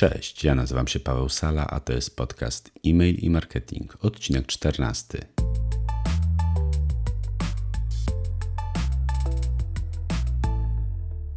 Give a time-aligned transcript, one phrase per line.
[0.00, 5.18] Cześć, ja nazywam się Paweł Sala, a to jest podcast E-mail i Marketing, odcinek 14.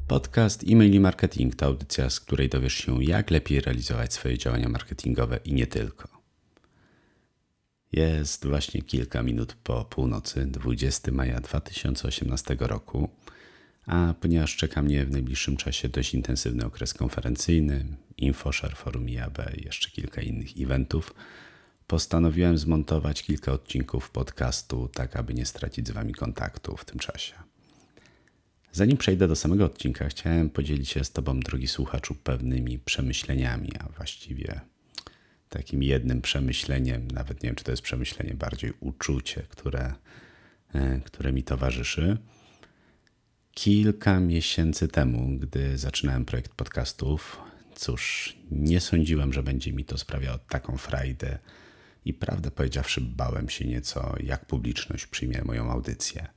[0.08, 4.70] Podcast E-mail i Marketing to audycja, z której dowiesz się, jak lepiej realizować swoje działania
[4.70, 6.08] marketingowe i nie tylko.
[7.92, 13.10] Jest właśnie kilka minut po północy, 20 maja 2018 roku.
[13.86, 17.86] A ponieważ czeka mnie w najbliższym czasie dość intensywny okres konferencyjny,
[18.18, 21.14] InfoShare, Forum IAB jeszcze kilka innych eventów,
[21.88, 27.34] postanowiłem zmontować kilka odcinków podcastu, tak aby nie stracić z Wami kontaktu w tym czasie.
[28.72, 33.90] Zanim przejdę do samego odcinka, chciałem podzielić się z Tobą, drogi słuchaczu, pewnymi przemyśleniami, a
[33.90, 34.62] właściwie
[35.50, 39.94] takim jednym przemyśleniem, nawet nie wiem, czy to jest przemyślenie, bardziej uczucie, które,
[40.74, 42.18] e, które mi towarzyszy.
[43.54, 47.38] Kilka miesięcy temu, gdy zaczynałem projekt podcastów,
[47.76, 51.40] cóż, nie sądziłem, że będzie mi to sprawiało taką frajdę
[52.06, 56.28] i prawdę powiedziawszy, bałem się nieco, jak publiczność przyjmie moją audycję.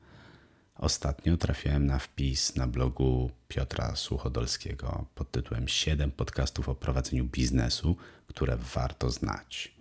[0.75, 7.97] Ostatnio trafiłem na wpis na blogu Piotra Suchodolskiego pod tytułem 7 podcastów o prowadzeniu biznesu,
[8.27, 9.75] które warto znać.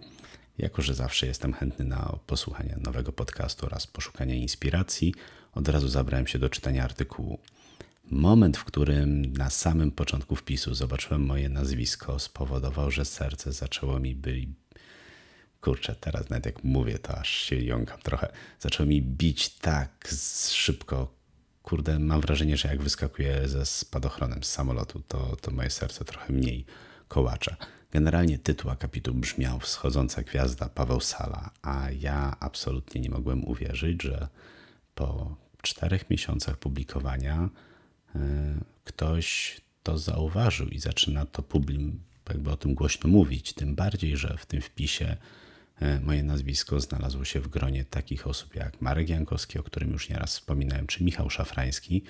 [0.58, 5.14] Jako, że zawsze jestem chętny na posłuchanie nowego podcastu oraz poszukanie inspiracji,
[5.56, 7.40] od razu zabrałem się do czytania artykułu.
[8.12, 14.16] Moment, w którym na samym początku wpisu zobaczyłem moje nazwisko, spowodował, że serce zaczęło mi
[14.16, 14.50] być.
[15.62, 18.32] Kurczę, teraz nawet jak mówię, to aż się jąkam trochę.
[18.60, 20.08] Zaczęło mi bić tak
[20.52, 21.16] szybko.
[21.64, 26.34] Kurde, mam wrażenie, że jak wyskakuję ze spadochronem z samolotu, to, to moje serce trochę
[26.34, 26.66] mniej
[27.08, 27.58] kołacza.
[27.92, 34.28] Generalnie tytuł akapitu brzmiał Wschodząca Gwiazda Paweł Sala, a ja absolutnie nie mogłem uwierzyć, że
[34.96, 35.36] po
[35.66, 37.50] czterech miesiącach publikowania
[38.16, 38.20] e,
[38.84, 42.00] ktoś to zauważył i zaczyna to publim,
[42.30, 43.54] jakby o tym głośno mówić.
[43.54, 45.18] Tym bardziej, że w tym wpisie
[45.80, 50.10] e, moje nazwisko znalazło się w gronie takich osób jak Marek Jankowski, o którym już
[50.10, 52.04] nieraz wspominałem, czy Michał Szafrański,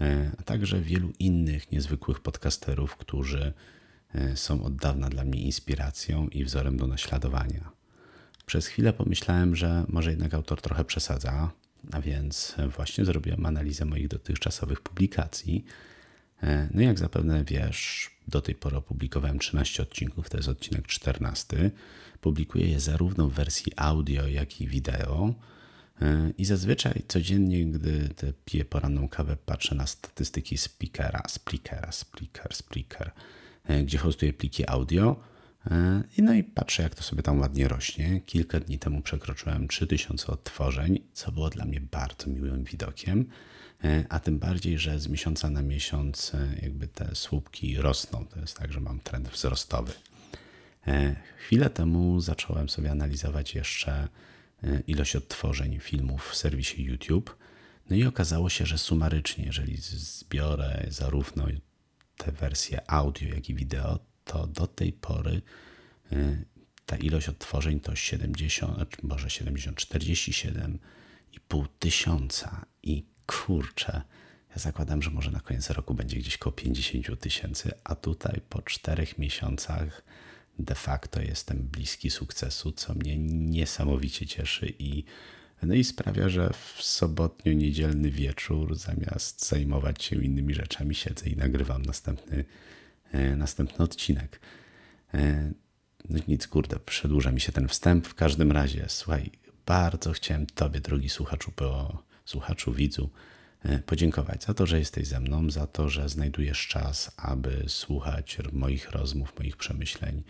[0.00, 3.52] e, a także wielu innych niezwykłych podcasterów, którzy
[4.34, 7.70] są od dawna dla mnie inspiracją i wzorem do naśladowania.
[8.46, 11.50] Przez chwilę pomyślałem, że może jednak autor trochę przesadza,
[11.92, 15.64] a więc właśnie zrobiłem analizę moich dotychczasowych publikacji.
[16.42, 21.70] E, no jak zapewne wiesz, do tej pory opublikowałem 13 odcinków, to jest odcinek 14.
[22.20, 25.34] Publikuję je zarówno w wersji audio, jak i wideo.
[26.02, 28.08] E, I zazwyczaj codziennie, gdy
[28.44, 33.10] piję poranną kawę, patrzę na statystyki Speakera, Spreakera, Spreaker, Spreaker,
[33.64, 35.29] e, gdzie hostuję pliki audio
[35.66, 38.20] E, no i patrzę, jak to sobie tam ładnie rośnie.
[38.20, 43.26] Kilka dni temu przekroczyłem 3000 odtworzeń, co było dla mnie bardzo miłym widokiem.
[43.84, 48.26] E, a tym bardziej, że z miesiąca na miesiąc e, jakby te słupki rosną.
[48.26, 49.92] To jest tak, że mam trend wzrostowy.
[51.38, 54.08] Chwilę temu zacząłem sobie analizować jeszcze
[54.86, 57.36] ilość odtworzeń filmów w serwisie YouTube.
[57.90, 61.46] No i okazało się, że sumarycznie, jeżeli zbiorę zarówno
[62.16, 63.98] te wersje audio, jak i wideo,
[64.30, 65.42] to do tej pory
[66.12, 66.44] y,
[66.86, 72.66] ta ilość odtworzeń to 70, może 70, 47,5 tysiąca.
[72.82, 74.02] I kurczę,
[74.50, 78.62] ja zakładam, że może na koniec roku będzie gdzieś koło 50 tysięcy, a tutaj po
[78.62, 80.02] czterech miesiącach
[80.58, 83.18] de facto jestem bliski sukcesu, co mnie
[83.48, 85.04] niesamowicie cieszy i,
[85.62, 91.82] no i sprawia, że w sobotnio-niedzielny wieczór zamiast zajmować się innymi rzeczami siedzę i nagrywam
[91.82, 92.44] następny
[93.36, 94.40] następny odcinek.
[95.14, 95.52] E,
[96.08, 98.06] no nic, kurde, przedłuża mi się ten wstęp.
[98.06, 99.30] W każdym razie, słuchaj,
[99.66, 103.10] bardzo chciałem Tobie, drogi słuchaczu, po, słuchaczu, widzu,
[103.62, 108.38] e, podziękować za to, że jesteś ze mną, za to, że znajdujesz czas, aby słuchać
[108.52, 110.22] moich rozmów, moich przemyśleń.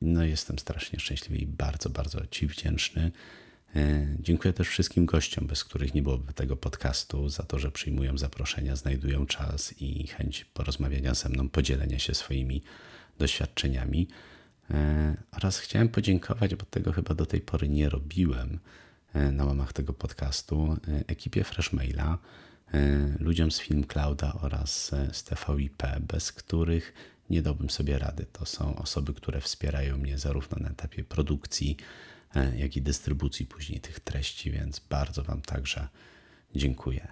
[0.00, 3.12] No, jestem strasznie szczęśliwy i bardzo, bardzo Ci wdzięczny.
[3.76, 8.18] E, dziękuję też wszystkim gościom, bez których nie byłoby tego podcastu, za to, że przyjmują
[8.18, 12.62] zaproszenia, znajdują czas i chęć porozmawiania ze mną, podzielenia się swoimi
[13.18, 14.08] doświadczeniami.
[14.70, 18.58] E, oraz chciałem podziękować, bo tego chyba do tej pory nie robiłem
[19.14, 20.76] e, na łamach tego podcastu,
[21.06, 22.18] ekipie Freshmaila,
[23.20, 26.94] ludziom z Film Clouda oraz z TVIP, bez których
[27.30, 28.26] nie dałbym sobie rady.
[28.32, 31.76] To są osoby, które wspierają mnie zarówno na etapie produkcji,
[32.56, 35.88] jak i dystrybucji później tych treści, więc bardzo Wam także
[36.54, 37.08] dziękuję.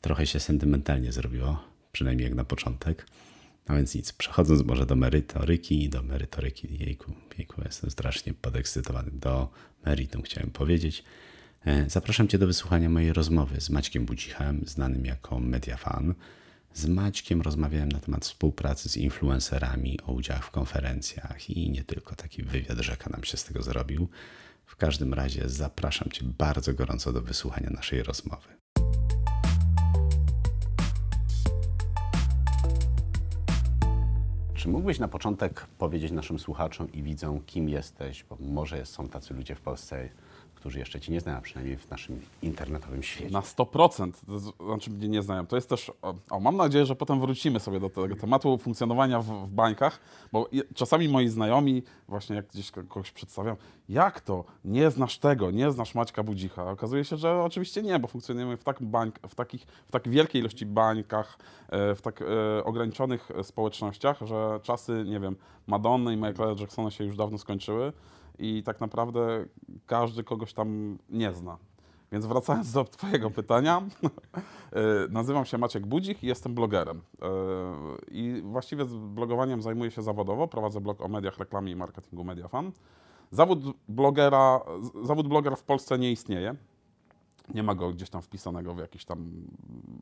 [0.00, 3.06] Trochę się sentymentalnie zrobiło, przynajmniej jak na początek.
[3.68, 9.48] No więc nic, przechodząc może do merytoryki, do merytoryki, jejku, jejku, jestem strasznie podekscytowany, do
[9.84, 11.04] meritum chciałem powiedzieć.
[11.66, 16.14] E, zapraszam Cię do wysłuchania mojej rozmowy z Maćkiem Bucichem, znanym jako Mediafan.
[16.74, 22.16] Z Maćkiem rozmawiałem na temat współpracy z influencerami o udziałach w konferencjach i nie tylko
[22.16, 24.08] taki wywiad rzeka nam się z tego zrobił.
[24.66, 28.48] W każdym razie zapraszam Cię bardzo gorąco do wysłuchania naszej rozmowy.
[34.54, 38.24] Czy mógłbyś na początek powiedzieć naszym słuchaczom i widzom, kim jesteś?
[38.24, 40.08] Bo może są tacy ludzie w Polsce,
[40.62, 43.30] którzy jeszcze Cię nie znają, przynajmniej w naszym internetowym świecie.
[43.30, 45.46] Na 100%, to znaczy mnie nie znają.
[45.46, 45.92] To jest też,
[46.30, 50.00] o, mam nadzieję, że potem wrócimy sobie do tego tematu funkcjonowania w, w bańkach,
[50.32, 53.56] bo czasami moi znajomi, właśnie jak gdzieś kogoś przedstawiam,
[53.88, 56.70] jak to, nie znasz tego, nie znasz Maćka Budzicha.
[56.70, 60.40] Okazuje się, że oczywiście nie, bo funkcjonujemy w tak, bańk, w takich, w tak wielkiej
[60.40, 61.38] ilości bańkach,
[61.68, 65.36] e, w tak e, ograniczonych społecznościach, że czasy, nie wiem,
[65.66, 67.92] Madonny i Michaela Jacksona się już dawno skończyły
[68.38, 69.44] i tak naprawdę
[69.86, 71.58] każdy kogoś tam nie zna.
[72.12, 73.82] Więc wracając do Twojego pytania,
[74.72, 74.80] e,
[75.10, 77.02] nazywam się Maciek Budzik i jestem blogerem.
[77.22, 77.28] E,
[78.10, 80.48] I właściwie z blogowaniem zajmuję się zawodowo.
[80.48, 82.72] Prowadzę blog o mediach, reklamie i marketingu MediaFan.
[83.30, 83.58] Zawód
[83.88, 84.60] blogera,
[85.02, 86.54] zawód blogera w Polsce nie istnieje.
[87.54, 89.32] Nie ma go gdzieś tam wpisanego w jakichś tam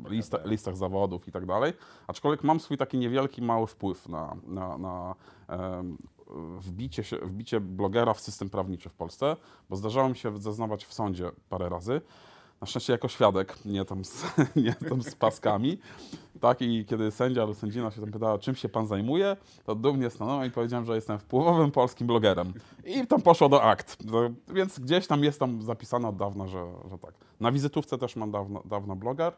[0.09, 1.73] lista, listach zawodów i tak dalej.
[2.07, 5.15] Aczkolwiek mam swój taki niewielki, mały wpływ na, na, na
[6.59, 9.37] wbicie, się, wbicie blogera w system prawniczy w Polsce,
[9.71, 12.01] bo zdarzało mi się zeznawać w sądzie parę razy.
[12.61, 14.25] Na szczęście jako świadek, nie tam z,
[14.57, 15.79] nie tam z paskami.
[16.41, 20.11] Tak, i kiedy sędzia lub sędzina się tam pytała, czym się pan zajmuje, to dumnie
[20.11, 22.53] stanąłem i powiedziałem, że jestem wpływowym polskim blogerem.
[22.85, 23.97] I tam poszło do akt.
[24.05, 27.15] No, więc gdzieś tam jest tam zapisane od dawna, że, że tak.
[27.41, 29.33] Na wizytówce też mam dawno, dawno bloger.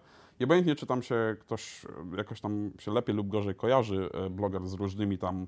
[0.45, 1.87] Obojętnie, czy tam się ktoś
[2.17, 5.47] jakoś tam się lepiej lub gorzej kojarzy, e, bloger z różnymi tam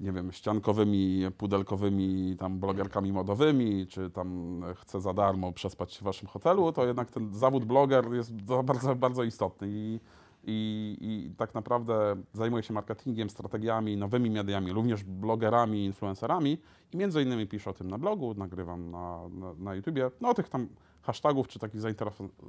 [0.00, 6.28] nie wiem, ściankowymi, pudelkowymi tam blogerkami modowymi, czy tam chce za darmo przespać w waszym
[6.28, 9.68] hotelu, to jednak ten zawód bloger jest bardzo, bardzo istotny.
[9.70, 10.00] I,
[10.46, 16.58] i, i tak naprawdę zajmuje się marketingiem, strategiami, nowymi mediami, również blogerami, influencerami
[16.92, 20.34] i między innymi piszę o tym na blogu, nagrywam na, na, na YouTubie, no o
[20.34, 20.68] tych tam
[21.06, 21.80] hashtagów czy takich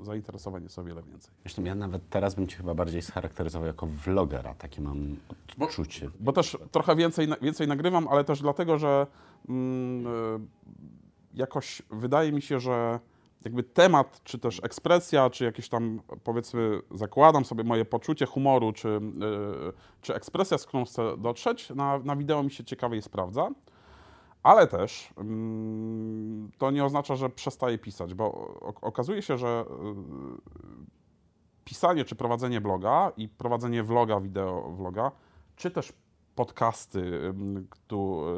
[0.01, 1.33] zainteresowań jest o wiele więcej.
[1.42, 5.18] Zresztą ja nawet teraz bym Cię chyba bardziej scharakteryzował jako vlogera, takie mam
[5.59, 6.06] odczucie.
[6.06, 9.07] Bo, bo też trochę więcej, więcej nagrywam, ale też dlatego, że
[9.50, 10.09] mm, e,
[11.33, 13.00] jakoś wydaje mi się, że
[13.44, 18.88] jakby temat, czy też ekspresja, czy jakieś tam powiedzmy, zakładam sobie moje poczucie humoru, czy,
[18.88, 23.50] yy, czy ekspresja, z którą chcę dotrzeć, na, na wideo mi się ciekawiej sprawdza.
[24.43, 32.05] Ale też mm, to nie oznacza, że przestaję pisać, bo okazuje się, że y, pisanie
[32.05, 35.11] czy prowadzenie bloga i prowadzenie vloga, wideo vloga,
[35.55, 35.93] czy też
[36.37, 37.33] podcasty
[37.89, 38.33] do,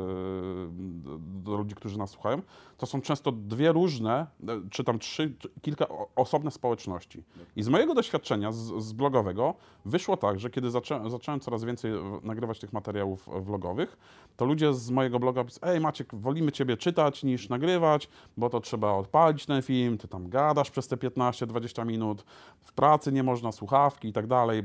[1.20, 2.42] do ludzi, którzy nas słuchają,
[2.78, 5.86] to są często dwie różne, e, czy tam trzy, kilka
[6.16, 7.24] osobne społeczności.
[7.56, 9.54] I z mojego doświadczenia, z, z blogowego,
[9.86, 11.92] wyszło tak, że kiedy zaczę, zacząłem coraz więcej
[12.24, 13.98] nagrywać tych materiałów vlogowych,
[14.38, 18.60] to ludzie z mojego bloga pisali, ej Maciek, wolimy Ciebie czytać niż nagrywać, bo to
[18.60, 22.26] trzeba odpalić ten film, Ty tam gadasz przez te 15-20 minut,
[22.62, 24.64] w pracy nie można słuchawki i tak dalej.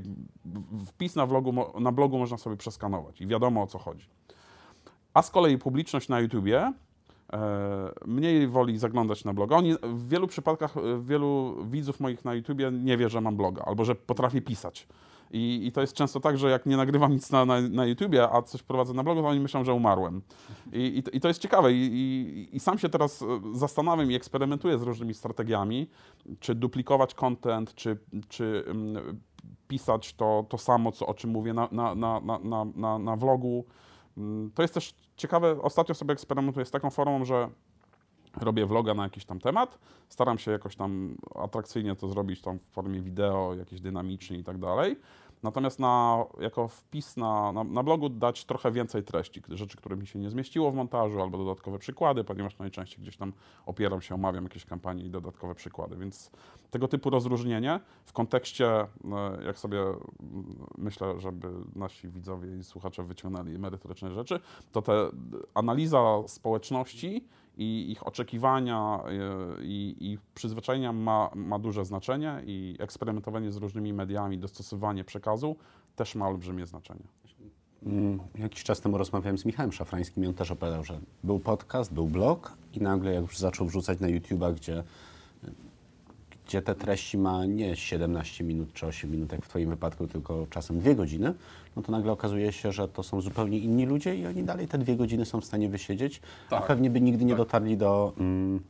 [0.87, 4.07] Wpis na, vlogu, na blogu można sobie przeskanować wiadomo o co chodzi.
[5.15, 6.73] A z kolei publiczność na YouTubie
[7.33, 9.57] e, mniej woli zaglądać na bloga.
[9.57, 13.63] Oni w wielu przypadkach, e, wielu widzów moich na YouTubie nie wie, że mam bloga
[13.65, 14.87] albo że potrafię pisać.
[15.31, 18.29] I, I, to jest często tak, że jak nie nagrywam nic na, na, na YouTubie,
[18.33, 20.23] a coś prowadzę na blogu, to oni myślą, że umarłem.
[20.73, 21.73] I, i, i to jest ciekawe.
[21.73, 25.91] I, sam się teraz e, zastanawiam i eksperymentuję z różnymi strategiami,
[26.41, 27.99] czy duplikować content, czy,
[28.29, 29.21] czy um,
[29.75, 33.65] pisać to, to samo, co, o czym mówię na, na, na, na, na, na vlogu.
[34.17, 37.49] Mm, to jest też ciekawe, ostatnio sobie eksperymentuję z taką formą, że
[38.41, 39.79] robię vloga na jakiś tam temat,
[40.09, 44.59] staram się jakoś tam atrakcyjnie to zrobić tam w formie wideo, jakieś dynamicznie i tak
[44.59, 44.97] dalej.
[45.45, 50.07] Natomiast na, jako wpis na, na, na, blogu dać trochę więcej treści, rzeczy, które mi
[50.07, 53.33] się nie zmieściło w montażu, albo dodatkowe przykłady, ponieważ najczęściej gdzieś tam
[53.67, 55.97] opieram się, omawiam jakieś kampanie i dodatkowe przykłady.
[55.97, 56.31] Więc
[56.71, 58.87] tego typu rozróżnienie w kontekście, e,
[59.47, 59.81] jak sobie
[60.79, 64.41] myślę, żeby nasi widzowie i słuchacze wyciągnęli merytoryczne rzeczy,
[64.73, 65.11] to te
[65.55, 73.53] analiza społeczności i ich oczekiwania e, i, i przyzwyczajenia ma, ma duże znaczenie i eksperymentowanie
[73.53, 75.57] z różnymi mediami, dostosowanie przekazu
[75.97, 77.05] też ma olbrzymie znaczenie.
[77.87, 81.95] Mm, jakiś czas temu rozmawiałem z Michałem Szafrańskim i on też opowiadał, że był podcast,
[81.95, 84.85] był blog i nagle jak już zaczął wrzucać na YouTube'a, gdzie
[86.47, 90.47] gdzie te treści ma nie 17 minut czy 8 minut, jak w Twoim wypadku, tylko
[90.51, 91.35] czasem 2 godziny,
[91.77, 94.79] no to nagle okazuje się, że to są zupełnie inni ludzie i oni dalej te
[94.79, 96.21] dwie godziny są w stanie wysiedzieć,
[96.51, 96.63] tak.
[96.63, 97.39] a pewnie by nigdy nie tak.
[97.39, 98.61] dotarli do, mm,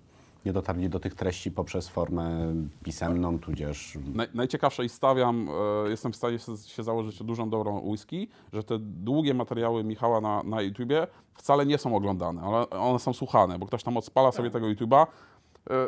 [0.44, 3.98] nie dotarli do tych treści poprzez formę pisemną, tudzież...
[4.14, 5.48] Naj, najciekawsze i stawiam,
[5.86, 9.84] e, jestem w stanie się, się założyć o dużą dobrą whisky, że te długie materiały
[9.84, 13.96] Michała na, na YouTubie wcale nie są oglądane, ale one są słuchane, bo ktoś tam
[13.96, 15.06] odpala sobie tego YouTuba,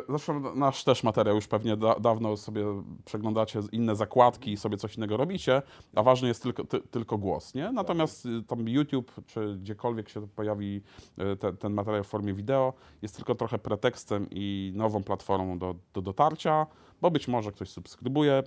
[0.09, 2.65] zresztą nasz też materiał już pewnie da, dawno sobie
[3.05, 5.61] przeglądacie inne zakładki i sobie coś innego robicie,
[5.95, 7.71] a ważny jest tylko, ty, tylko głos, nie?
[7.71, 10.81] Natomiast y, tam YouTube czy gdziekolwiek się pojawi
[11.33, 15.75] y, te, ten materiał w formie wideo jest tylko trochę pretekstem i nową platformą do,
[15.93, 16.67] do dotarcia,
[17.01, 18.43] bo być może ktoś subskrybuje e,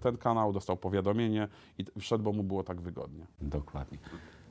[0.00, 3.26] ten kanał, dostał powiadomienie i wszedł, bo mu było tak wygodnie.
[3.40, 3.98] Dokładnie.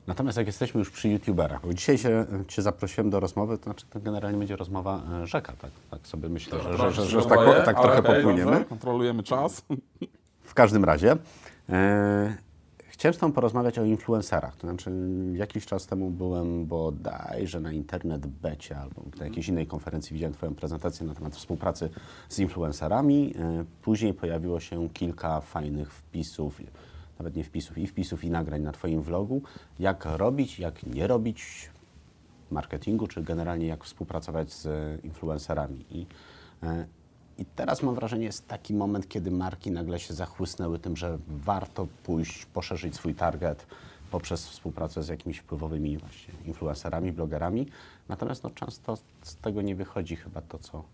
[0.06, 3.86] Natomiast jak jesteśmy już przy YouTuberach, bo dzisiaj się, Cię zaprosiłem do rozmowy, to znaczy
[3.90, 7.64] to generalnie będzie rozmowa e, rzeka, tak, tak sobie myślę, że, że, że, że tak,
[7.64, 8.64] tak trochę popłyniemy.
[8.64, 9.62] Kontrolujemy czas.
[10.42, 11.16] W każdym razie
[11.68, 12.36] e,
[12.88, 14.56] chciałem z Tobą porozmawiać o influencerach.
[14.56, 14.90] To znaczy
[15.34, 20.54] jakiś czas temu byłem bodajże na internet becie albo na jakiejś innej konferencji widziałem Twoją
[20.54, 21.90] prezentację na temat współpracy
[22.28, 23.34] z influencerami.
[23.38, 26.60] E, później pojawiło się kilka fajnych wpisów
[27.22, 29.42] nawet nie wpisów, i wpisów, i nagrań na Twoim vlogu,
[29.78, 31.70] jak robić, jak nie robić
[32.50, 34.68] marketingu, czy generalnie jak współpracować z
[35.04, 35.84] influencerami.
[35.90, 36.06] I,
[36.62, 36.86] e,
[37.38, 41.86] i teraz mam wrażenie, jest taki moment, kiedy marki nagle się zachłysnęły tym, że warto
[42.02, 43.66] pójść, poszerzyć swój target
[44.10, 47.66] poprzez współpracę z jakimiś wpływowymi właśnie influencerami, blogerami.
[48.08, 50.84] Natomiast no, często z tego nie wychodzi chyba to, co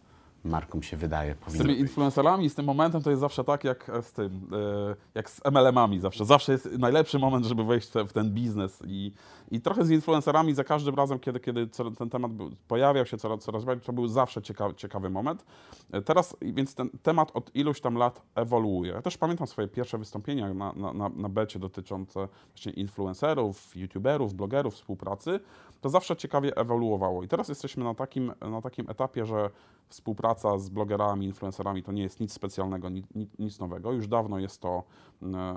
[0.45, 1.35] markom się wydaje.
[1.47, 5.30] Z tymi influencerami, z tym momentem to jest zawsze tak jak z tym, e, jak
[5.30, 6.25] z MLM-ami zawsze.
[6.25, 9.12] Zawsze jest najlepszy moment, żeby wejść w ten biznes i,
[9.50, 11.66] i trochę z influencerami za każdym razem, kiedy, kiedy
[11.99, 12.33] ten temat
[12.68, 15.45] pojawiał się coraz, coraz bardziej, to był zawsze ciekawy, ciekawy moment.
[15.92, 18.92] E, teraz więc ten temat od iluś tam lat ewoluuje.
[18.92, 24.35] Ja też pamiętam swoje pierwsze wystąpienia na, na, na, na becie dotyczące właśnie influencerów, youtuberów,
[24.35, 25.40] blogerów, współpracy.
[25.80, 27.23] To zawsze ciekawie ewoluowało.
[27.23, 29.50] I teraz jesteśmy na takim, na takim etapie, że
[29.88, 33.06] współpraca z blogerami, influencerami to nie jest nic specjalnego, nic,
[33.38, 33.92] nic nowego.
[33.92, 34.82] Już dawno jest to,
[35.23, 35.54] e,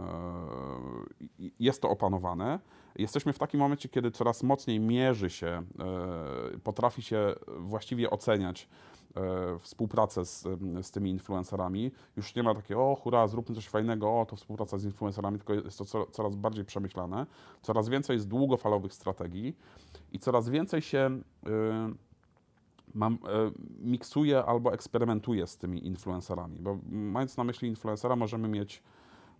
[1.59, 2.59] jest to opanowane.
[2.95, 8.69] Jesteśmy w takim momencie, kiedy coraz mocniej mierzy się, e, potrafi się właściwie oceniać
[9.59, 10.47] współpracę z,
[10.81, 11.91] z tymi influencerami.
[12.17, 15.53] Już nie ma takiego, o hura, zróbmy coś fajnego, o to współpraca z influencerami, tylko
[15.53, 17.25] jest to coraz bardziej przemyślane.
[17.61, 19.57] Coraz więcej jest długofalowych strategii
[20.11, 21.21] i coraz więcej się
[22.93, 23.17] mam,
[23.79, 28.83] miksuje albo eksperymentuje z tymi influencerami, bo mając na myśli influencera możemy mieć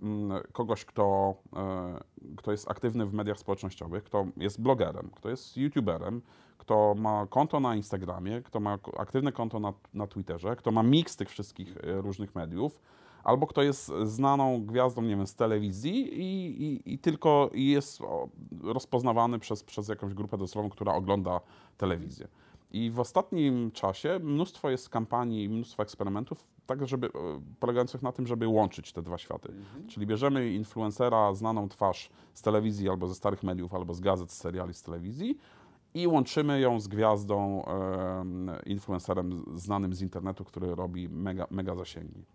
[0.02, 2.00] Mm, kogoś, kto, e,
[2.38, 6.22] kto jest aktywny w mediach społecznościowych, kto jest blogerem, kto jest youtuberem,
[6.62, 11.16] kto ma konto na Instagramie, kto ma aktywne konto na, na Twitterze, kto ma miks
[11.16, 12.82] tych wszystkich e, różnych mediów,
[13.24, 18.00] albo kto jest znaną gwiazdą, nie wiem, z telewizji i, i, i tylko jest
[18.64, 21.42] rozpoznawany przez, przez jakąś grupę docelową, która ogląda
[21.78, 22.28] telewizję.
[22.72, 27.12] I w ostatnim czasie mnóstwo jest kampanii, mnóstwo eksperymentów, tak żeby, e,
[27.60, 29.50] polegających na tym, żeby łączyć te dwa światy.
[29.50, 29.88] Mhm.
[29.88, 34.38] Czyli bierzemy influencera, znaną twarz z telewizji albo ze starych mediów, albo z gazet, z
[34.38, 35.38] seriali z telewizji
[35.94, 37.64] i łączymy ją z gwiazdą,
[38.66, 42.26] influencerem znanym z internetu, który robi mega, mega zasięgi.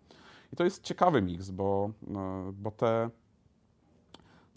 [0.53, 3.09] I to jest ciekawy miks, bo, e, bo te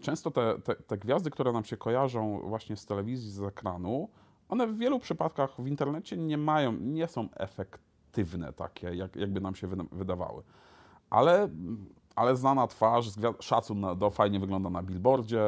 [0.01, 4.09] często te, te, te gwiazdy, które nam się kojarzą właśnie z telewizji, z ekranu,
[4.49, 9.55] one w wielu przypadkach w internecie nie mają, nie są efektywne takie, jak, jakby nam
[9.55, 10.43] się wydawały.
[11.11, 11.49] Ale,
[12.17, 15.45] ale znana twarz, szacun na, do fajnie wygląda na billboardzie,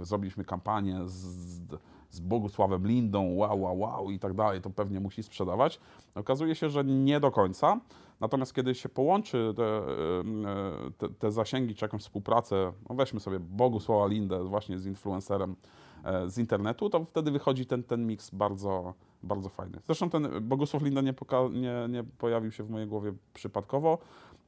[0.00, 1.60] zrobiliśmy kampanię z,
[2.10, 5.80] z Bogusławem Lindą, wow, wow, wow i tak dalej, to pewnie musi sprzedawać.
[6.14, 7.80] Okazuje się, że nie do końca.
[8.20, 9.82] Natomiast kiedy się połączy te,
[10.98, 15.56] te, te zasięgi czy jakąś współpracę, no weźmy sobie Bogusława Lindę właśnie z influencerem,
[16.04, 19.78] E, z internetu, to wtedy wychodzi ten, ten miks bardzo, bardzo fajny.
[19.86, 21.14] Zresztą ten Bogusław Linda nie,
[21.50, 23.98] nie, nie pojawił się w mojej głowie przypadkowo,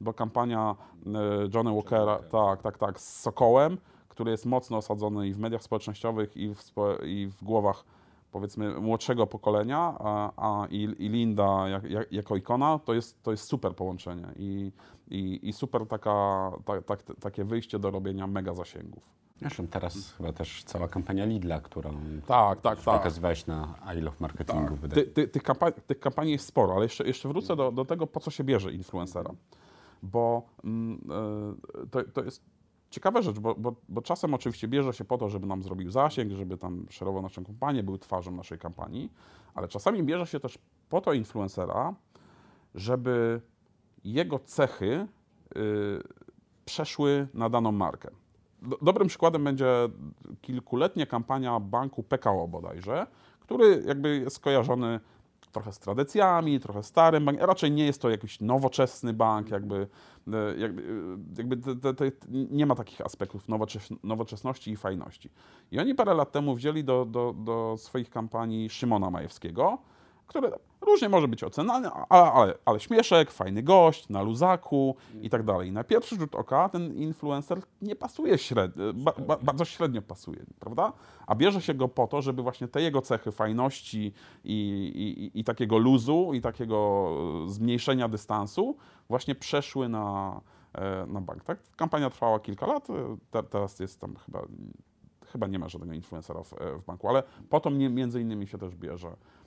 [0.01, 1.09] bo kampania e,
[1.53, 3.77] Johnny Walkera, tak, tak, tak, z Sokołem,
[4.13, 6.73] który jest mocno osadzony i w mediach społecznościowych, i w,
[7.05, 7.85] i w głowach
[8.31, 13.31] powiedzmy młodszego pokolenia, a, a i, i, Linda jak, jak, jako ikona, to jest, to
[13.31, 14.71] jest super połączenie i,
[15.07, 19.03] i, i super taka, ta, ta, takie wyjście do robienia mega zasięgów.
[19.39, 21.93] Zresztą teraz chyba też cała kampania Lidla, którą
[22.27, 22.97] tak, tak, tak.
[22.97, 24.77] pokazywałeś na I Love Marketingu.
[24.77, 24.93] Tak.
[24.93, 28.07] Ty, ty, tych, kampanii, tych kampanii jest sporo, ale jeszcze, jeszcze wrócę do, do tego,
[28.07, 29.31] po co się bierze influencera.
[30.03, 31.01] Bo mm,
[31.83, 32.41] e, to, to jest
[32.93, 36.31] ciekawa rzecz, bo, bo, bo, czasem oczywiście bierze się po to, żeby nam zrobił zasięg,
[36.31, 39.11] żeby tam szerował naszą kampanię, był twarzą naszej kampanii,
[39.55, 40.57] ale czasami bierze się też
[40.89, 41.95] po to influencera,
[42.75, 43.41] żeby
[44.03, 45.07] jego cechy
[45.57, 46.03] y,
[46.65, 48.09] przeszły na daną markę.
[48.81, 49.89] Dobrym przykładem będzie
[50.41, 53.07] kilkuletnia kampania banku PKO bodajże,
[53.39, 54.99] który jakby jest kojarzony
[55.53, 57.45] trochę z tradycjami, trochę starym bankiem.
[57.45, 59.87] Raczej nie jest to jakiś nowoczesny bank, jakby,
[60.33, 60.87] e, jakby, e,
[61.37, 65.29] jakby te, te, te, nie ma takich aspektów nowoczes nowoczesności i fajności.
[65.71, 69.77] I oni parę lat temu wzięli do, do, do swoich kampanii Szymona Majewskiego,
[70.33, 75.43] które różnie może być ocenane, ale, ale, ale śmieszek, fajny gość, na luzaku i tak
[75.43, 75.71] dalej.
[75.71, 80.93] Na pierwszy rzut oka ten influencer nie pasuje średnio, ba, ba, bardzo średnio pasuje, prawda?
[81.27, 84.13] A bierze się go po to, żeby właśnie te jego cechy fajności
[84.43, 84.59] i,
[85.33, 87.09] i, i takiego luzu i takiego
[87.47, 88.77] zmniejszenia dystansu
[89.09, 90.41] właśnie przeszły na,
[90.73, 91.43] e, na bank.
[91.43, 91.57] Tak?
[91.75, 94.41] Kampania trwała kilka lat, e, te, teraz jest tam chyba
[95.31, 98.75] chyba nie ma żadnego influencera w, w banku, ale po to między innymi się też
[98.75, 99.42] bierze E,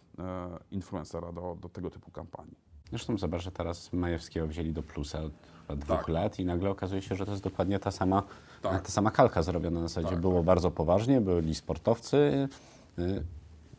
[0.70, 2.56] influencera do, do tego typu kampanii.
[2.90, 5.18] Zresztą zobacz, że teraz Majewskiego wzięli do plusa
[5.68, 6.08] od dwóch tak.
[6.08, 8.22] lat i nagle okazuje się, że to jest dokładnie ta sama,
[8.62, 8.82] tak.
[8.82, 10.08] ta sama kalka zrobiona na zasadzie.
[10.08, 10.44] Tak, było tak.
[10.44, 12.48] bardzo poważnie, byli sportowcy,
[12.98, 13.24] y,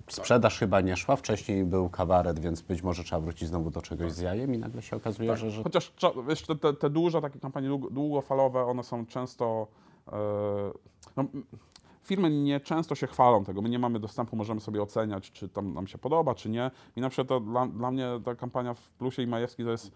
[0.07, 0.59] sprzedaż tak.
[0.59, 4.19] chyba nie szła, wcześniej był kabaret, więc być może trzeba wrócić znowu do czegoś z
[4.19, 5.63] jajem i nagle się okazuje, że, że...
[5.63, 5.93] Chociaż
[6.27, 9.67] wiesz, te, te duże takie kampanie długofalowe, one są często...
[10.07, 10.13] Yy,
[11.17, 11.25] no,
[12.07, 15.73] Firmy nie często się chwalą tego, my nie mamy dostępu, możemy sobie oceniać, czy tam
[15.73, 16.71] nam się podoba, czy nie.
[16.95, 19.91] I na przykład to dla, dla mnie ta kampania w Plusie i Majewski to jest,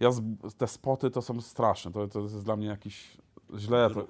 [0.00, 0.22] ja z,
[0.58, 3.16] te spoty to są straszne, to, to jest dla mnie jakiś
[3.58, 4.06] źle, to,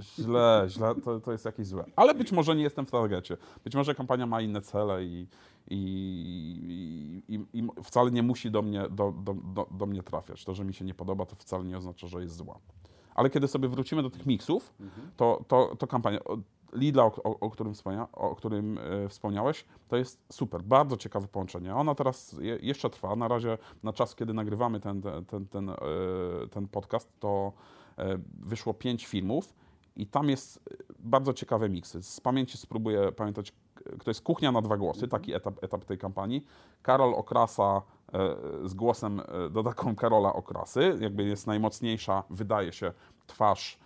[0.00, 1.84] źle, źle to, to jest jakieś złe.
[1.96, 3.36] Ale być może nie jestem w targecie.
[3.64, 5.26] Być może kampania ma inne cele i,
[5.70, 10.44] i, i, i wcale nie musi do mnie, do, do, do, do mnie trafiać.
[10.44, 12.58] To, że mi się nie podoba, to wcale nie oznacza, że jest zła.
[13.14, 14.74] Ale kiedy sobie wrócimy do tych miksów,
[15.16, 16.20] to, to, to kampania,
[16.74, 21.74] Lidla, o, o, którym, wspomnia, o którym e, wspomniałeś, to jest super, bardzo ciekawe połączenie.
[21.74, 23.16] Ona teraz je, jeszcze trwa.
[23.16, 25.74] Na razie, na czas, kiedy nagrywamy ten, ten, ten, e,
[26.50, 27.52] ten podcast, to
[27.98, 29.54] e, wyszło pięć filmów
[29.96, 30.60] i tam jest
[30.98, 32.02] bardzo ciekawe miksy.
[32.02, 33.52] Z pamięci spróbuję pamiętać,
[33.98, 36.46] kto jest Kuchnia na dwa głosy, taki etap, etap tej kampanii.
[36.82, 37.82] Karol Okrasa
[38.64, 42.92] z głosem dodatką Karola Okrasy, jakby jest najmocniejsza, wydaje się,
[43.26, 43.83] twarz E,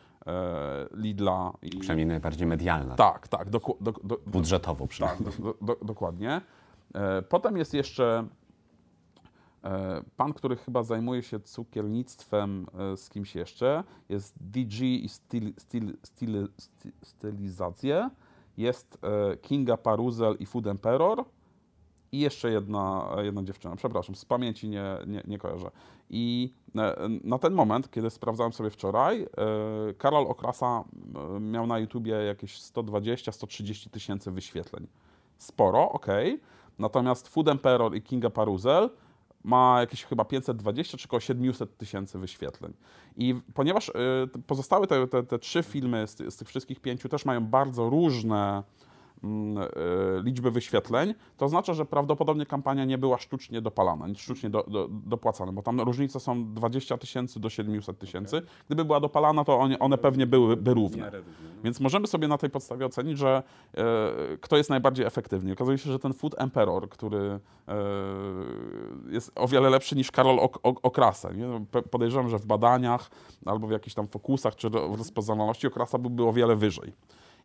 [0.93, 1.53] Lidla.
[1.63, 2.95] I, przynajmniej najbardziej medialna.
[2.95, 3.51] Tak, tak.
[3.51, 5.33] Do, do, do, Budżetowo przynajmniej.
[5.67, 6.41] Tak, dokładnie.
[6.95, 8.27] E, potem jest jeszcze
[9.65, 13.85] e, pan, który chyba zajmuje się cukiernictwem z kimś jeszcze.
[14.09, 16.49] Jest DG i styl, styl, styl,
[17.03, 18.11] stylizacje.
[18.57, 18.99] Jest
[19.43, 21.25] Kinga Paruzel i Food Emperor
[22.13, 25.71] i jeszcze jedna, jedna dziewczyna, przepraszam, z pamięci nie, nie, nie kojarzę.
[26.11, 29.27] I e, na ten moment, kiedy sprawdzałem sobie wczoraj, e,
[29.95, 30.85] Karol Okrasa
[31.37, 34.87] e, miał na YouTubie jakieś 120-130 tysięcy wyświetleń.
[35.39, 36.07] Sporo, ok.
[36.79, 38.91] Natomiast Food Emperor i Kinga Paruzel
[39.45, 42.73] ma jakieś chyba 520 czy około 700 tysięcy wyświetleń.
[43.17, 43.93] I ponieważ
[44.47, 48.63] pozostałe te, te, te trzy filmy z, z tych wszystkich pięciu też mają bardzo różne
[48.63, 48.88] e,
[50.23, 55.53] liczby wyświetleń, to oznacza, że prawdopodobnie kampania nie była sztucznie dopalana, sztucznie do, do, dopłacana,
[55.53, 58.37] bo tam różnice są 20 tysięcy do 700 tysięcy.
[58.37, 58.49] Okay.
[58.67, 61.11] Gdyby była dopalana, to one, one pewnie byłyby równe.
[61.65, 63.43] Więc możemy sobie na tej podstawie ocenić, że
[63.75, 63.83] e,
[64.41, 65.53] kto jest najbardziej efektywny.
[65.53, 67.75] Okazuje się, że ten Food Emperor, który e,
[69.09, 71.33] jest o wiele lepszy niż Karol ok, ok, Okrasa.
[71.33, 71.47] Nie?
[71.91, 73.11] Podejrzewam, że w badaniach
[73.47, 76.93] albo w jakichś tam fokusach czy w rozpoznawalności Okrasa byłby o wiele wyżej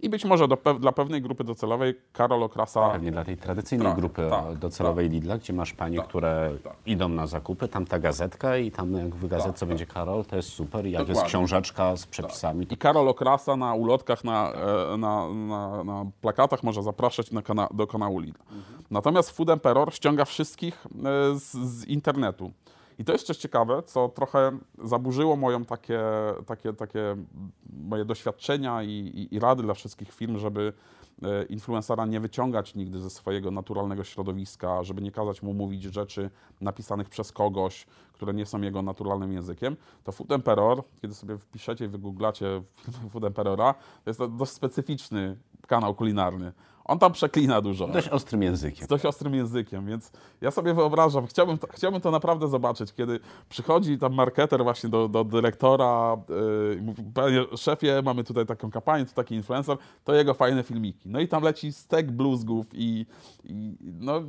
[0.03, 2.89] i być może do, dla pewnej grupy docelowej Karol Okrasa...
[2.89, 6.51] Pewnie dla tej tradycyjnej tak, grupy tak, docelowej tak, Lidla, gdzie masz panie, tak, które
[6.63, 6.73] tak.
[6.85, 10.35] idą na zakupy, tam ta gazetka i tam jak w gazetce tak, będzie Karol, to
[10.35, 10.85] jest super.
[10.85, 11.13] Jak Dokładnie.
[11.13, 12.67] jest książeczka z przepisami.
[12.69, 17.67] I Karol Okrasa na ulotkach, na, e, na, na, na plakatach może zapraszać na kana
[17.73, 18.43] do kanału Lidla.
[18.51, 18.83] Mhm.
[18.91, 22.51] Natomiast Food Emperor ściąga wszystkich e, z, z internetu.
[22.99, 26.01] I to jest coś ciekawe, co trochę zaburzyło moją takie,
[26.45, 27.15] takie, takie
[27.83, 30.73] moje doświadczenia i, i, i rady dla wszystkich firm, żeby
[31.23, 36.29] e, influencera nie wyciągać nigdy ze swojego naturalnego środowiska, żeby nie kazać mu mówić rzeczy
[36.61, 41.85] napisanych przez kogoś, które nie są jego naturalnym językiem, to Food Emperor, kiedy sobie wpiszecie
[41.85, 42.63] i wygooglacie
[43.11, 46.53] Food Emperora, to jest to dość specyficzny kanał kulinarny.
[46.85, 47.87] On tam przeklina dużo.
[47.87, 48.85] Dość ostrym językiem.
[48.85, 53.19] Z dość ostrym językiem, więc ja sobie wyobrażam, chciałbym to, chciałbym to naprawdę zobaczyć, kiedy
[53.49, 58.71] przychodzi tam marketer właśnie do, do dyrektora yy, i mówi, panie szefie, mamy tutaj taką
[58.71, 61.09] kampanię, to taki influencer, to jego fajne filmiki.
[61.09, 63.05] No i tam leci stek bluzgów i,
[63.43, 64.21] i no,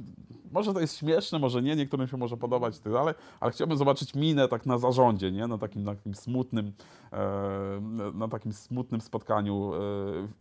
[0.53, 3.79] może to jest śmieszne, może nie, niektórym się może podobać i tak dalej, ale chciałbym
[3.79, 5.47] zobaczyć minę tak na zarządzie, nie?
[5.47, 6.73] Na takim, na takim smutnym,
[7.13, 9.73] e, na takim smutnym spotkaniu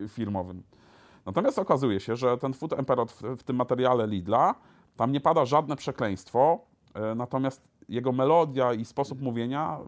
[0.03, 0.63] e, firmowym.
[1.25, 4.55] Natomiast okazuje się, że ten Food Emperor w, w tym materiale Lidla,
[4.95, 6.59] tam nie pada żadne przekleństwo,
[6.93, 9.79] e, natomiast jego melodia i sposób mówienia,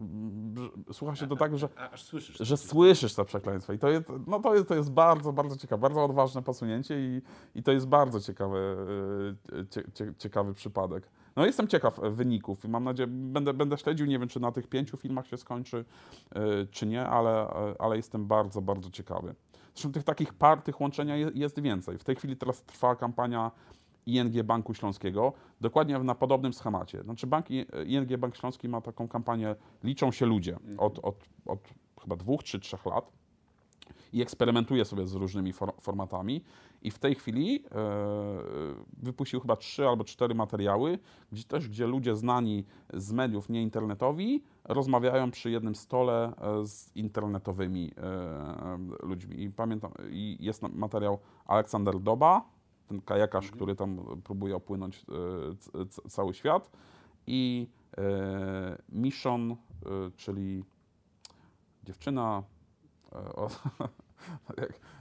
[0.92, 2.36] słucha się to tak, że, A, aż słyszysz.
[2.40, 3.72] że słyszysz te przekleństwa.
[3.72, 7.22] I to jest, no to jest, to jest bardzo, bardzo ciekawe, bardzo odważne posunięcie i,
[7.54, 8.76] i to jest bardzo ciekawy,
[9.52, 11.08] e, cie, cie, ciekawy przypadek.
[11.36, 14.52] No jestem ciekaw e, wyników i mam nadzieję, będę, będę śledził, nie wiem czy na
[14.52, 15.84] tych pięciu filmach się skończy,
[16.70, 19.34] czy nie, ale, ale jestem bardzo, bardzo ciekawy.
[19.76, 21.98] Zresztą tych takich par, tych łączenia je- jest więcej.
[21.98, 23.50] W tej chwili teraz trwa kampania
[24.06, 27.02] ING Banku Śląskiego, dokładnie na podobnym schemacie.
[27.02, 27.46] Znaczy bank,
[27.86, 31.68] ING Bank Śląski ma taką kampanię Liczą się ludzie od, od, od
[32.02, 33.12] chyba dwóch czy trzech lat
[34.12, 36.44] i eksperymentuje sobie z różnymi for, formatami.
[36.86, 37.68] I w tej chwili e,
[38.92, 40.98] wypuścił chyba trzy albo cztery materiały,
[41.32, 47.92] gdzie też gdzie ludzie znani z mediów nieinternetowi rozmawiają przy jednym stole e, z internetowymi
[47.96, 49.42] e, ludźmi.
[49.42, 52.42] I pamiętam, i jest materiał Aleksander Doba,
[52.86, 55.06] ten kajakarz, który tam próbuje opłynąć
[56.08, 56.70] cały świat
[57.26, 57.68] i
[58.88, 59.56] Mission,
[60.16, 60.64] czyli
[61.84, 62.42] dziewczyna
[63.12, 63.48] o,
[64.58, 64.95] jak, ja,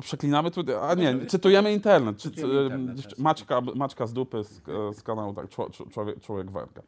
[0.00, 2.16] przeklinamy tu, a nie, cytujemy internet.
[2.18, 2.30] Czy, e,
[2.62, 3.18] internet, tak.
[3.18, 4.62] Maćka, Maćka z dupy z,
[4.92, 6.80] z kanału tak, czło- człowiek, człowiek Werka.
[6.80, 6.84] E,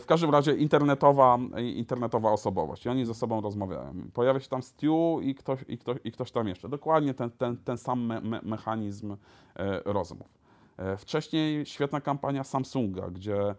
[0.00, 1.38] W każdym razie internetowa,
[1.74, 3.94] internetowa osobowość i oni ze sobą rozmawiają.
[4.14, 6.68] Pojawia się tam Stu i ktoś, i ktoś, i ktoś tam jeszcze.
[6.68, 10.28] Dokładnie ten, ten, ten sam me, me, mechanizm e, rozmów.
[10.76, 13.54] E, Wcześniej świetna kampania Samsunga, gdzie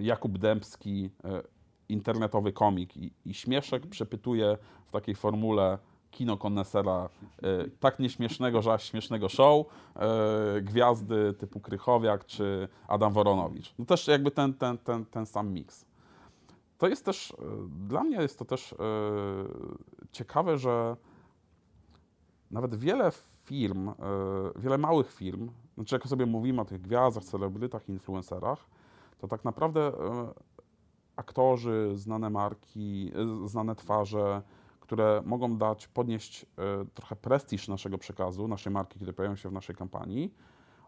[0.00, 1.42] Jakub Dębski, e,
[1.88, 5.78] internetowy komik i, i śmieszek przepytuje w takiej formule
[6.10, 7.08] kino konesera
[7.42, 13.74] e, tak nieśmiesznego, że aż śmiesznego show, e, gwiazdy typu Krychowiak czy Adam Woronowicz.
[13.78, 15.84] No też jakby ten, ten, ten, ten sam miks.
[16.78, 17.34] To jest też, e,
[17.88, 18.74] dla mnie jest to też
[20.12, 20.96] ciekawe, że
[22.50, 23.10] nawet wiele
[23.44, 23.90] firm,
[24.56, 28.66] wiele małych firm, znaczy jak sobie mówimy o tych gwiazdach, celebrytach, influencerach,
[29.18, 29.92] to tak naprawdę
[31.16, 33.12] aktorzy, znane marki,
[33.44, 34.42] znane twarze,
[34.90, 36.46] które mogą dać, podnieść e,
[36.94, 40.34] trochę prestiż naszego przekazu, naszej marki, które pojawią się w naszej kampanii,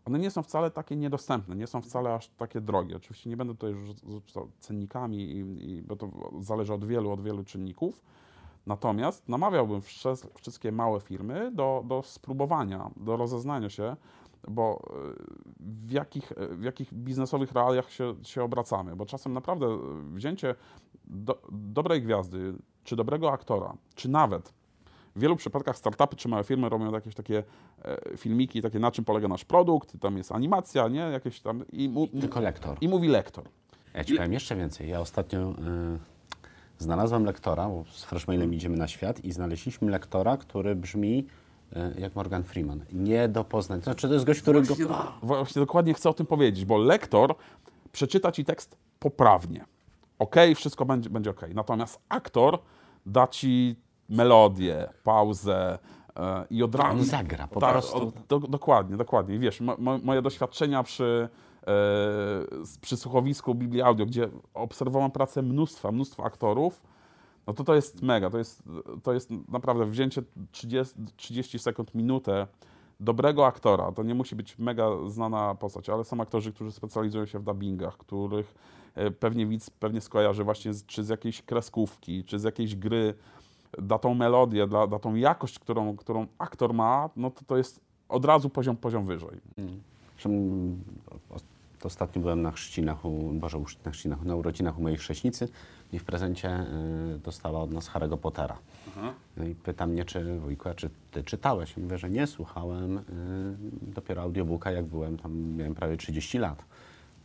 [0.04, 2.96] one nie są wcale takie niedostępne, nie są wcale aż takie drogie.
[2.96, 3.74] Oczywiście nie będę tutaj
[4.06, 6.10] rzucał cennikami, i, i, bo to
[6.40, 8.02] zależy od wielu, od wielu czynników.
[8.66, 9.80] Natomiast namawiałbym
[10.34, 13.96] wszystkie małe firmy do, do spróbowania, do rozeznania się,
[14.48, 18.96] bo y, w jakich, w jakich biznesowych realiach się, się obracamy.
[18.96, 19.78] Bo czasem naprawdę
[20.14, 20.54] wzięcie
[21.04, 24.52] do, dobrej gwiazdy, czy dobrego aktora, czy nawet
[25.16, 27.42] w wielu przypadkach startupy czy małe firmy robią jakieś takie
[27.84, 31.00] e, filmiki, takie na czym polega nasz produkt, tam jest animacja, nie?
[31.00, 32.78] Jakieś tam i, mu, Tylko lektor.
[32.80, 33.44] i mówi lektor.
[33.94, 34.88] Ja ci powiem jeszcze więcej.
[34.88, 35.54] Ja ostatnio y,
[36.78, 41.26] znalazłem lektora, bo z Freshmailem idziemy na świat i znaleźliśmy lektora, który brzmi
[41.96, 42.84] y, jak Morgan Freeman.
[42.92, 43.82] Nie do poznania.
[43.82, 44.74] Znaczy to jest gość, który go...
[45.22, 47.34] Właśnie dokładnie chcę o tym powiedzieć, bo lektor
[47.92, 49.64] przeczyta ci tekst poprawnie.
[50.22, 51.40] Ok, wszystko będzie, będzie ok.
[51.54, 52.58] Natomiast aktor
[53.06, 53.76] da ci
[54.08, 55.78] melodię, pauzę
[56.16, 56.98] e, i od razu.
[56.98, 57.96] On zagra po Tak, prostu.
[58.08, 59.35] o, do, dokładnie, dokładnie.
[59.35, 61.28] I wiesz, mo, mo, moje doświadczenia przy,
[61.62, 61.66] e,
[62.80, 66.82] przy słuchowisku Biblii Audio, gdzie obserwowałem pracę mnóstwa, mnóstwa aktorów,
[67.46, 68.30] no to to jest mega.
[68.30, 68.62] To jest,
[69.02, 72.46] to jest naprawdę wzięcie 30, 30 sekund, minutę
[73.00, 73.92] dobrego aktora.
[73.92, 77.96] To nie musi być mega znana postać, ale są aktorzy, którzy specjalizują się w dubbingach,
[77.96, 78.54] których
[79.20, 83.14] pewnie widz pewnie skojarzy właśnie z, czy z jakiejś kreskówki, czy z jakiejś gry,
[83.78, 87.81] da tą melodię, da, da tą jakość, którą, którą aktor ma, no to to jest
[88.09, 89.40] od razu poziom, poziom wyżej.
[90.26, 90.85] Mm,
[91.31, 91.52] o-
[91.85, 95.48] Ostatnio byłem na chrzcinach, u, Boże, na chrzcinach, na urodzinach u mojej chrześnicy
[95.92, 96.61] i w prezencie
[97.14, 98.59] y, dostała od nas Harry'ego Pottera.
[99.37, 101.76] No i pyta mnie, czy wujku, czy ty czytałeś?
[101.76, 103.02] Ja mówię, że nie, słuchałem y,
[103.83, 106.64] dopiero audiobooka, jak byłem tam, miałem prawie 30 lat.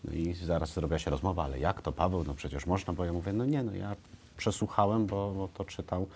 [0.07, 2.23] No i zaraz zrobiła się rozmowa, ale jak to Paweł?
[2.27, 3.95] No przecież można, bo ja mówię, no nie, no ja
[4.37, 6.07] przesłuchałem, bo, bo to czytał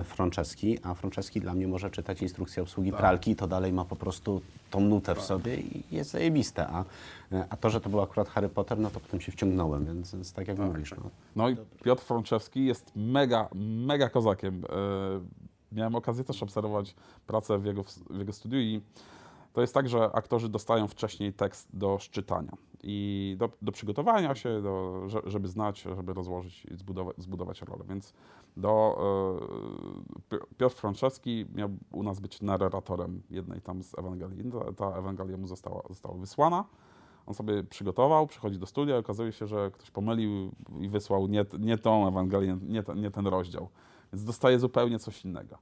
[0.00, 3.84] y, Franceski, a Franceski dla mnie może czytać instrukcję obsługi pralki i to dalej ma
[3.84, 6.66] po prostu tą nutę w sobie i jest zajebiste.
[6.66, 6.82] A,
[7.32, 10.14] y, a to, że to był akurat Harry Potter, no to potem się wciągnąłem, więc,
[10.14, 10.90] więc tak jak mówisz.
[10.90, 11.10] No.
[11.36, 13.48] No i Piotr Frączewski jest mega,
[13.86, 14.64] mega kozakiem.
[14.64, 16.94] E, Miałem okazję też obserwować
[17.26, 18.80] pracę w jego, w jego studiu i
[19.54, 24.62] to jest tak, że aktorzy dostają wcześniej tekst do szczytania i do, do przygotowania się,
[24.62, 27.84] do, że- żeby znać, żeby rozłożyć i zbudować, zbudować rolę.
[27.88, 28.12] Więc
[28.56, 28.98] do,
[30.10, 34.50] e, Pi- Piotr Frączewski miał u nas być narratorem jednej tam z Ewangelii.
[34.52, 36.64] Ta, ta Ewangelia mu została, została wysłana.
[37.26, 41.44] On sobie przygotował, przychodzi do studia i okazuje się, że ktoś pomylił i wysłał nie,
[41.58, 43.68] nie tą Ewangelię, nie, nie ten rozdział.
[44.12, 45.58] Więc dostaje zupełnie coś innego.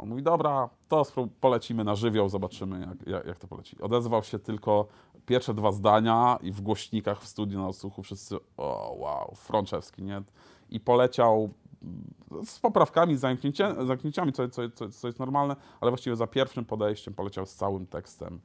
[0.00, 1.02] On mówi, dobra, to
[1.40, 3.80] polecimy na żywioł, zobaczymy jak, jak, jak to poleci.
[3.80, 4.86] Odezwał się tylko
[5.26, 10.22] pierwsze dwa zdania i w głośnikach w studiu na odsłuchu wszyscy, o wow, Frączewski, nie?
[10.70, 11.50] I poleciał
[11.82, 16.26] mm, z poprawkami, z zamknięcia- zamknięciami, co, co, co, co jest normalne, ale właściwie za
[16.26, 18.40] pierwszym podejściem poleciał z całym tekstem.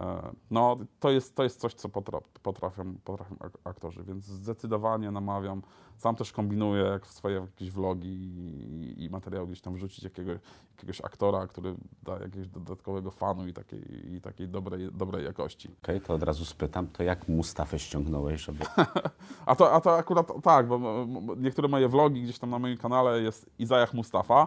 [0.00, 5.10] E, No, to jest, to jest coś, co potra- potrafią, potrafią ak- aktorzy, więc zdecydowanie
[5.10, 5.62] namawiam.
[5.96, 10.38] Sam też kombinuję jak w swoje jakieś vlogi i, i materiały gdzieś tam wrzucić jakiegoś,
[10.76, 15.70] jakiegoś aktora, który da jakiegoś dodatkowego fanu i takiej, i takiej dobrej, dobrej jakości.
[15.82, 18.64] Okej, to od razu spytam, to jak Mustafę ściągnąłeś, żeby...
[19.46, 21.06] A to, a to akurat tak, bo
[21.36, 24.46] niektóre moje vlogi gdzieś tam na moim kanale jest Izajah Mustafa,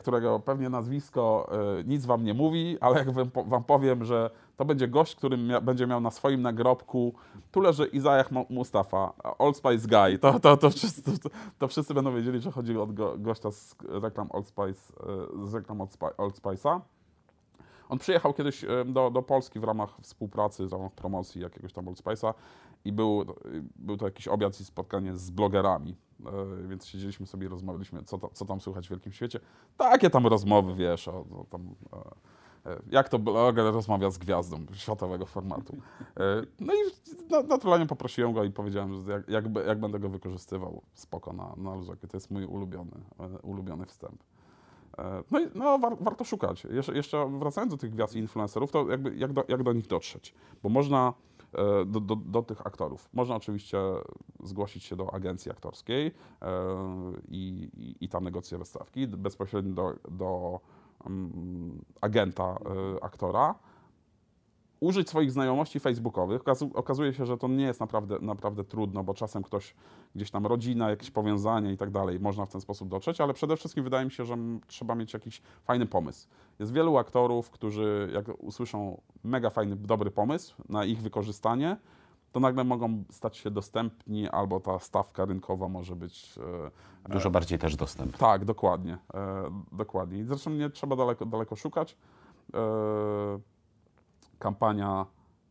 [0.00, 1.48] którego pewnie nazwisko
[1.80, 5.14] e, nic wam nie mówi, ale jak wam, po- wam powiem, że to będzie gość,
[5.14, 7.14] który mia, będzie miał na swoim nagrobku,
[7.52, 11.94] tu leży Izajah Mu- Mustafa, Old Spice Guy, to, to, to, wszyscy, to, to wszyscy
[11.94, 14.92] będą wiedzieli, że chodzi o go, gościa z reklam Old Spice,
[15.42, 16.80] e, z reklam Old, Spi- Old Spice'a.
[17.88, 21.88] On przyjechał kiedyś e, do, do Polski w ramach współpracy, w ramach promocji jakiegoś tam
[21.88, 22.34] Old Spice'a
[22.84, 23.24] i był,
[23.76, 25.94] był to jakiś obiad i spotkanie z blogerami, e,
[26.68, 29.40] więc siedzieliśmy sobie i rozmawialiśmy, co, ta, co tam słychać w wielkim świecie.
[29.76, 34.66] Takie tam rozmowy, wiesz, o, o tam, e, e, jak to bloger rozmawia z gwiazdą
[34.72, 35.76] światowego formatu.
[36.16, 36.76] E, no i
[37.30, 41.54] na, naturalnie poprosiłem go i powiedziałem, że jak, jak, jak będę go wykorzystywał, spoko, na,
[41.56, 42.08] na luzakie.
[42.08, 44.24] To jest mój ulubiony, e, ulubiony wstęp.
[44.98, 46.64] E, No i no, war, warto szukać.
[46.64, 49.86] Jeszcze, jeszcze wracając do tych gwiazd i influencerów, to jakby jak do, jak do nich
[49.86, 50.34] dotrzeć?
[50.62, 51.37] Bo można e,
[51.86, 53.08] do, do, do tych aktorów.
[53.12, 53.78] Można oczywiście
[54.42, 56.12] zgłosić się do agencji aktorskiej e,
[57.28, 60.60] i, i, i tam negocjować stawki, bezpośrednio do, do
[61.06, 63.54] mm, agenta e, aktora.
[64.80, 66.42] Użyć swoich znajomości facebookowych.
[66.42, 69.74] Okazu- Okazuje się, że to nie jest naprawdę, naprawdę trudno, bo czasem ktoś
[70.14, 73.56] gdzieś tam rodzina, jakieś powiązanie i tak dalej, można w ten sposób dotrzeć, ale przede
[73.56, 74.36] wszystkim wydaje mi się, że
[74.66, 76.28] trzeba mieć jakiś fajny pomysł.
[76.58, 81.76] Jest wielu aktorów, którzy jak usłyszą mega fajny, dobry pomysł na ich wykorzystanie,
[82.32, 86.38] to nagle mogą stać się dostępni, albo ta stawka rynkowa może być.
[87.06, 88.18] E, Dużo bardziej też dostępny.
[88.18, 88.98] tak, dokładnie.
[89.14, 90.18] E, dokładnie.
[90.18, 91.96] I zresztą nie trzeba daleko, daleko szukać.
[92.54, 92.58] E,
[94.38, 95.06] kampania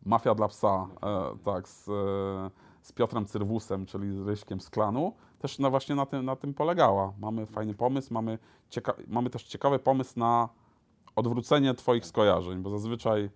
[0.06, 1.92] Mafia dla psa, e, tak, z, e,
[2.82, 6.54] z Piotrem Cyrwusem, czyli z Ryśkiem z klanu, też na, właśnie na tym, na tym
[6.54, 7.14] polegała.
[7.20, 8.40] Mamy fajny pomysł, mamy,
[8.72, 10.50] cieka- mamy też ciekawy pomysł na
[11.16, 13.30] odwrócenie Twoich skojarzeń, bo zazwyczaj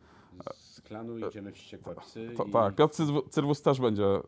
[0.54, 4.22] Z klanu idziemy wściekłe psy to, tak, Piotr Cyrw- Cyrwus też będzie e,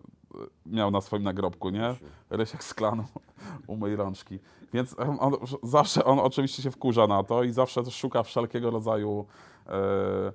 [0.65, 1.95] miał na swoim nagrobku, nie?
[2.29, 3.03] Rysiek z klanu,
[3.67, 4.39] umyj rączki.
[4.73, 5.33] Więc on,
[5.63, 9.25] zawsze, on oczywiście się wkurza na to i zawsze szuka wszelkiego rodzaju
[9.67, 10.33] e, e,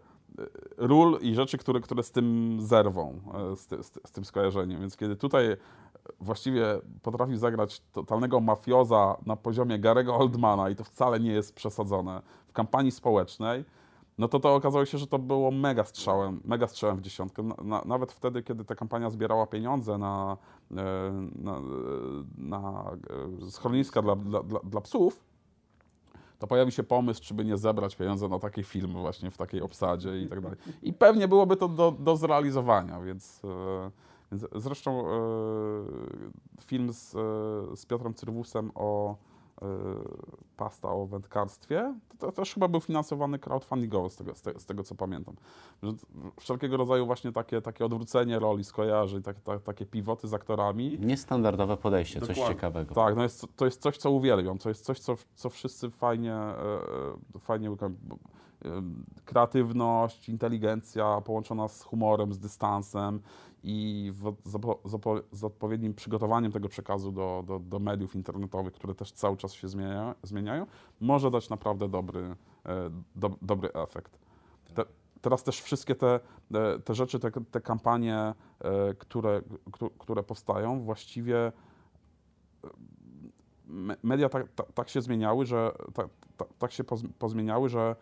[0.77, 3.21] ról i rzeczy, które, które z tym zerwą,
[3.53, 4.81] e, z, z, z tym skojarzeniem.
[4.81, 5.57] Więc kiedy tutaj
[6.21, 6.65] właściwie
[7.03, 12.53] potrafił zagrać totalnego mafioza na poziomie Garego Oldmana i to wcale nie jest przesadzone w
[12.53, 13.65] kampanii społecznej,
[14.19, 17.43] no to to okazało się, że to było mega strzałem, mega strzałem w dziesiątkę.
[17.43, 20.37] Na, na, nawet wtedy, kiedy ta kampania zbierała pieniądze na,
[20.71, 20.75] e,
[21.35, 21.61] na, e,
[22.39, 22.85] na
[23.51, 25.25] schroniska dla, dla, dla psów,
[26.39, 29.63] to pojawi się pomysł, czy by nie zebrać pieniądze na taki film właśnie w takiej
[29.63, 30.59] obsadzie i tak dalej.
[30.83, 33.91] I pewnie byłoby to do, do zrealizowania, więc, e,
[34.33, 35.15] więc zresztą e,
[36.61, 39.17] film z, e, z Piotrem Cyrwusem o
[40.57, 44.67] pasta o wędkarstwie, to, to też chyba był finansowany crowdfundingowo, z tego, z, te, z
[44.67, 45.35] tego co pamiętam.
[45.83, 45.93] Że
[46.41, 51.77] wszelkiego rodzaju właśnie takie, takie odwrócenie roli, skojarzeń, tak, tak, takie pivoty z aktorami, Niestandardowe
[51.77, 52.55] podejście, coś Dokładnie.
[52.55, 52.95] ciekawego.
[52.95, 54.59] tak, no jest, to jest coś, co uwielbiam.
[54.59, 56.55] To jest coś, co, co wszyscy fajnie, e,
[57.35, 57.77] e, fajnie e,
[59.25, 63.21] Kreatywność, inteligencja połączona z humorem, z dystansem
[63.63, 64.59] i w, z,
[65.33, 69.69] z, odpowiednim przygotowaniem tego przekazu do, do, do mediów internetowych, które też cały czas się
[69.69, 70.67] zmieniają, zmieniają
[71.01, 72.21] może dać naprawdę dobry,
[72.67, 74.19] e, do, dobry efekt.
[74.75, 74.85] Te,
[75.21, 76.21] teraz też wszystkie te,
[76.55, 78.35] e, te rzeczy, te, te kampanie, e,
[78.95, 79.43] które,
[79.73, 81.53] któ- które powstają, właściwie
[83.67, 86.09] me- media tak, tak, tak się zmieniały, że tak,
[86.59, 87.97] tak, się poz, pozmieniały, że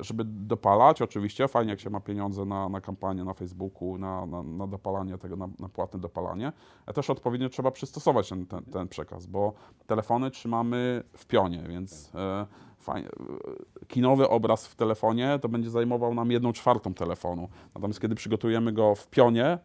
[0.00, 4.42] żeby dopalać, oczywiście, fajnie jak się ma pieniądze na, na kampanię na Facebooku, na, na,
[4.42, 6.52] na dopalanie tego, na, na płatne dopalanie,
[6.86, 9.52] ale też odpowiednio trzeba przystosować ten, ten, ten przekaz, bo
[9.86, 12.46] telefony trzymamy w pionie, więc e,
[12.78, 17.48] fajnie, e, kinowy obraz w telefonie to będzie zajmował nam jedną czwartą telefonu.
[17.74, 19.58] Natomiast kiedy przygotujemy go w pionie, e,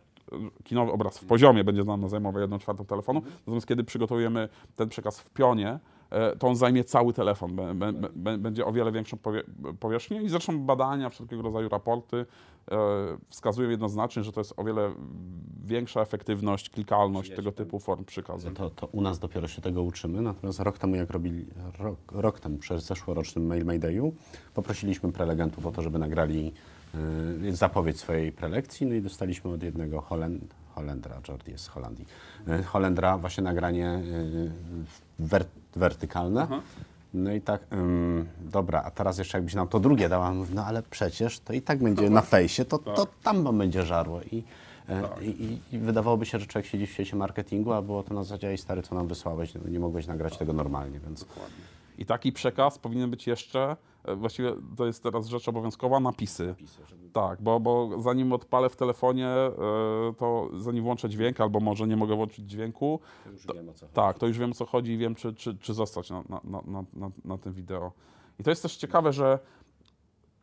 [0.64, 5.20] kinowy obraz w poziomie będzie nam zajmował jedną czwartą telefonu, natomiast kiedy przygotujemy ten przekaz
[5.20, 5.80] w pionie,
[6.40, 9.44] to on zajmie cały telefon, Bę- bę- bę- będzie o wiele większą powie-
[9.80, 10.22] powierzchnię.
[10.22, 12.26] I zresztą badania, wszelkiego rodzaju raporty
[12.72, 12.78] e,
[13.30, 14.92] wskazują jednoznacznie, że to jest o wiele
[15.66, 18.52] większa efektywność, klikalność tego typu form przekazu.
[18.52, 21.46] To, to u nas dopiero się tego uczymy, natomiast rok temu, jak robili,
[21.80, 24.14] rok, rok temu, przy zeszłorocznym Mail Maydayu,
[24.54, 26.54] poprosiliśmy prelegentów o to, żeby nagrali
[27.46, 32.06] y, zapowiedź swojej prelekcji, no i dostaliśmy od jednego Holend, Holendra, Jordi jest z Holandii,
[32.48, 34.52] y, Holendra właśnie nagranie y,
[35.20, 36.48] wer, wertykalne.
[37.14, 40.66] No i tak, ym, dobra, a teraz jeszcze jakbyś nam to drugie dała, mówi, no
[40.66, 44.22] ale przecież to i tak będzie na fejsie, to, to tam będzie żarło.
[44.22, 44.44] I,
[44.90, 48.14] e, i, i, I wydawałoby się, że człowiek siedzi w świecie marketingu, a było to
[48.14, 51.26] na zasadzie, "Ej, stary, co nam wysłałeś, no, nie mogłeś nagrać tego normalnie, więc...
[51.98, 56.56] I taki przekaz powinien być jeszcze, e, właściwie to jest teraz rzecz obowiązkowa, napisy.
[57.14, 59.52] Tak, bo, bo zanim odpalę w telefonie, e,
[60.18, 63.00] to zanim włączę dźwięk, albo może nie mogę włączyć dźwięku,
[63.32, 65.58] już wiem o co tak, to już wiem o co chodzi i wiem, czy, czy,
[65.58, 67.92] czy zostać na, na, na, na, na, tym wideo.
[68.40, 69.40] I to jest też ciekawe, że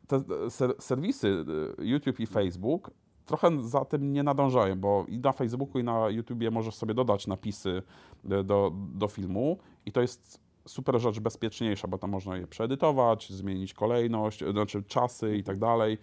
[0.06, 1.44] te ser, serwisy
[1.78, 2.90] YouTube i Facebook
[3.26, 7.26] trochę za tym nie nadążają, bo i na Facebooku, i na YouTubie możesz sobie dodać
[7.26, 7.82] napisy
[8.44, 13.74] do, do filmu i to jest super rzecz bezpieczniejsza, bo tam można je przeedytować, zmienić
[13.74, 15.98] kolejność, y, znaczy czasy i tak dalej,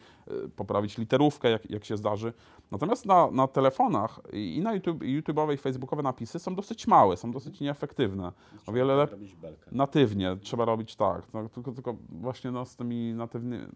[0.46, 2.34] y, poprawić literówkę, jak, jak się zdarzy.
[2.72, 7.32] Natomiast na, na telefonach i na YouTube, YouTube'owe i Facebookowe napisy są dosyć małe, są
[7.32, 8.32] dosyć nieefektywne.
[8.68, 9.36] O wiele lepiej
[9.72, 13.68] natywnie trzeba robić tak, no, tylko, tylko właśnie no, z tymi natywny,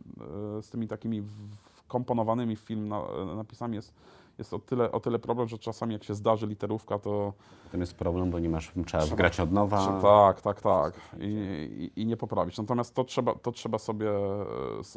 [0.58, 1.24] e, z tymi takimi
[1.74, 3.94] wkomponowanymi w film na, e, napisami jest,
[4.38, 7.94] jest o, tyle, o tyle problem, że czasami jak się zdarzy literówka, to Potem jest
[7.96, 10.02] problem, bo nie masz, trzeba wgrać od nowa.
[10.02, 12.58] tak, tak, tak I, i, i nie poprawić.
[12.58, 14.12] Natomiast to trzeba, to trzeba sobie,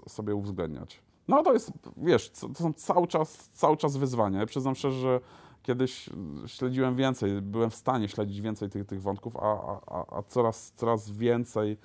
[0.09, 1.01] sobie uwzględniać.
[1.29, 4.41] No to jest, wiesz, to są cały czas, cały czas wyzwania.
[4.41, 5.21] Ja przyznam szczerze, że
[5.63, 6.11] kiedyś
[6.47, 10.73] śledziłem więcej, byłem w stanie śledzić więcej tych, tych wątków, a, a, a- a coraz,
[10.77, 11.77] coraz więcej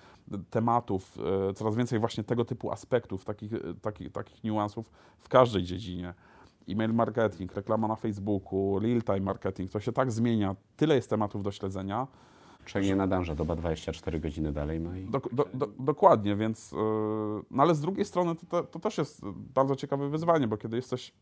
[0.49, 1.17] tematów,
[1.49, 4.89] e, coraz więcej właśnie tego typu aspektów, takich, e, takich, takich niuansów
[5.19, 6.13] w każdej dziedzinie.
[6.69, 11.51] E-mail marketing, reklama na Facebooku, real-time marketing, to się tak zmienia, tyle jest tematów do
[11.51, 12.07] śledzenia.
[12.65, 15.05] Człowiek nie nadąża, doba 24 godziny dalej ma i...
[15.05, 16.71] Dok- do, do, dokładnie, więc.
[16.71, 16.77] Yy,
[17.51, 20.75] no ale z drugiej strony to, to, to też jest bardzo ciekawe wyzwanie, bo kiedy
[20.75, 21.13] jesteś,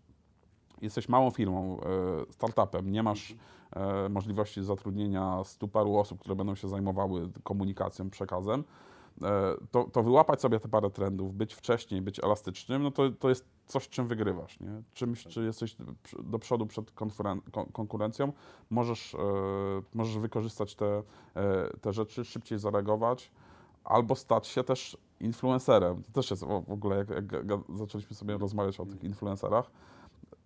[0.82, 6.56] jesteś małą firmą, yy, startupem, nie masz yy, możliwości zatrudnienia stu paru osób, które będą
[6.56, 8.64] się zajmowały komunikacją, przekazem,
[9.72, 13.46] to, to wyłapać sobie te parę trendów, być wcześniej, być elastycznym, no to, to jest
[13.66, 14.60] coś, czym wygrywasz.
[14.60, 14.82] Nie?
[14.94, 15.76] Czymś, czy jesteś
[16.24, 18.34] do przodu przed konkuren- kon- konkurencją,
[18.70, 19.20] możesz, yy,
[19.94, 21.04] możesz wykorzystać te,
[21.36, 21.42] yy,
[21.82, 23.32] te rzeczy, szybciej zareagować
[23.84, 26.04] albo stać się też influencerem.
[26.04, 29.72] To też jest w ogóle, jak, jak zaczęliśmy sobie rozmawiać o tych influencerach,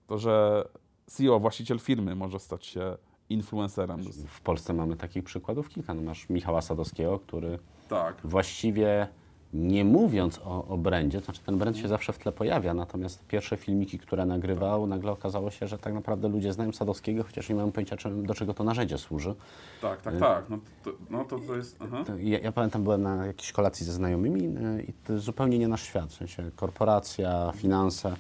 [0.08, 0.66] to że
[1.06, 2.98] CEO, właściciel firmy może stać się
[3.30, 4.04] influencerem.
[4.28, 5.94] W Polsce mamy takich przykładów kilka.
[5.94, 8.16] No masz Michała Sadowskiego, który Tak.
[8.24, 9.08] właściwie
[9.56, 13.28] nie mówiąc o, o brandzie, to znaczy ten brand się zawsze w tle pojawia, natomiast
[13.28, 17.56] pierwsze filmiki, które nagrywał, nagle okazało się, że tak naprawdę ludzie znają Sadowskiego, chociaż nie
[17.56, 19.36] mają pojęcia, czym, do czego to narzędzie służy.
[19.82, 20.50] Tak, tak, tak.
[20.50, 21.80] No to, no to, to jest.
[21.80, 25.60] To Ja, ja pamiętam, byłem na jakiejś kolacji ze znajomymi y, i to jest zupełnie
[25.60, 28.16] nie nasz świat, w sensie korporacja, finanse.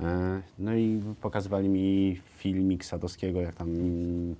[0.00, 3.68] Y, No i pokazywali mi filmik Sadowskiego, jak tam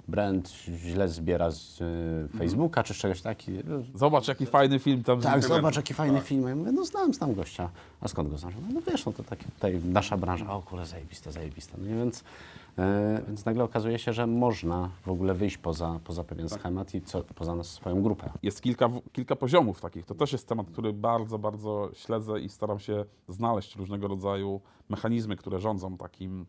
[0.08, 1.80] brand źle zbiera z
[2.34, 3.82] y, Facebooka czy z czegoś takiego.
[3.94, 6.48] Zobacz, jaki fajny film tam Tak, zobacz, jaki fajny film.
[6.48, 7.68] Ja mówię, no znam, znam gościa.
[8.00, 8.54] A skąd go znasz?
[8.74, 10.50] No wiesz, no to takie tutaj nasza branża.
[10.52, 11.78] O kurde, zajebiste, zajebiste.
[11.78, 12.22] No więc, e,
[13.26, 17.24] więc nagle okazuje się, że można w ogóle wyjść poza, poza pewien schemat i co,
[17.24, 18.30] poza swoją grupę.
[18.42, 20.04] Jest kilka, kilka poziomów takich.
[20.04, 25.36] To też jest temat, który bardzo, bardzo śledzę i staram się znaleźć różnego rodzaju mechanizmy,
[25.36, 26.46] które rządzą takim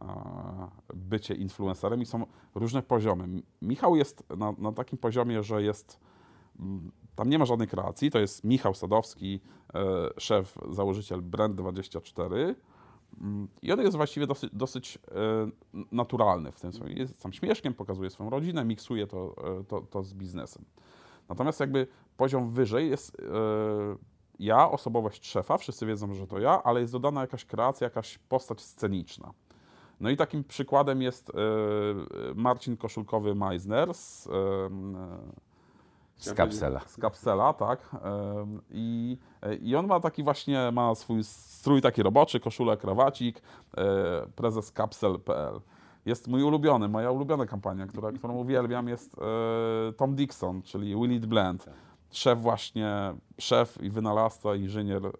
[0.00, 0.06] e,
[0.94, 3.42] bycie influencerem i są różne poziomy.
[3.62, 6.00] Michał jest na, na takim poziomie, że jest
[7.14, 9.40] tam nie ma żadnej kreacji, to jest Michał Sadowski,
[9.74, 9.80] e,
[10.18, 12.54] szef, założyciel Brand24 Mm,
[13.62, 15.50] i on jest właściwie dosyć, dosyć e,
[15.92, 16.96] naturalny w tym swoim.
[16.96, 20.64] Jest tam śmieszkiem, pokazuje swoją rodzinę, miksuje to, e, to, to z biznesem.
[21.28, 23.22] Natomiast jakby poziom wyżej jest e,
[24.38, 28.60] ja, osobowość szefa, wszyscy wiedzą, że to ja, ale jest dodana jakaś kreacja, jakaś postać
[28.60, 29.32] sceniczna.
[30.00, 31.32] No i takim przykładem jest
[32.34, 34.28] Marcin Koszulkowy Meisner z,
[36.20, 36.80] Z kapsela.
[36.86, 37.90] z kapsela, tak.
[38.70, 39.18] I,
[39.62, 43.42] I on ma taki właśnie, ma swój strój taki roboczy, koszulę, krawacik,
[43.76, 43.82] e,
[44.36, 45.60] prezes kapsel.pl.
[46.06, 51.12] Jest mój ulubiony, moja ulubiona kampania, która, którą uwielbiam, jest e, Tom Dixon, czyli Will
[51.12, 51.66] It Blend.
[52.10, 55.10] Szef właśnie, szef i wynalazca, inżynier, e,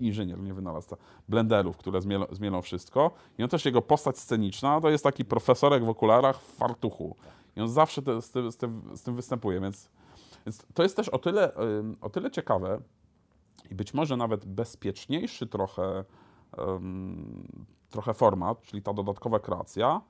[0.00, 0.96] inżynier, nie wynalazca,
[1.28, 3.10] blenderów, które zmielą, zmielą wszystko.
[3.38, 7.16] I on też, jego postać sceniczna, to jest taki profesorek w okularach w fartuchu.
[7.58, 9.90] I on zawsze te, z, tym, z, tym, z tym występuje, więc,
[10.46, 11.52] więc to jest też o tyle,
[12.00, 12.80] o tyle ciekawe
[13.70, 16.04] i być może nawet bezpieczniejszy trochę,
[16.58, 20.00] ym, trochę format, czyli ta dodatkowa kreacja,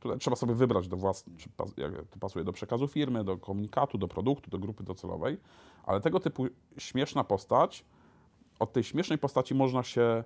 [0.00, 3.38] Tutaj trzeba sobie wybrać do własnego, czy pas, jak to pasuje do przekazu firmy, do
[3.38, 5.40] komunikatu, do produktu, do grupy docelowej,
[5.84, 6.46] ale tego typu
[6.78, 7.84] śmieszna postać,
[8.58, 10.24] od tej śmiesznej postaci można się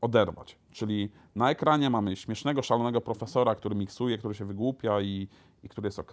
[0.00, 0.58] oderwać.
[0.70, 5.28] Czyli na ekranie mamy śmiesznego, szalonego profesora, który miksuje, który się wygłupia i,
[5.64, 6.12] i który jest ok.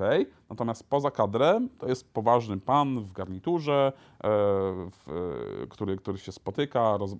[0.49, 5.07] Natomiast poza kadrem to jest poważny pan w garniturze, e, w,
[5.63, 7.15] e, który, który się spotyka, roz,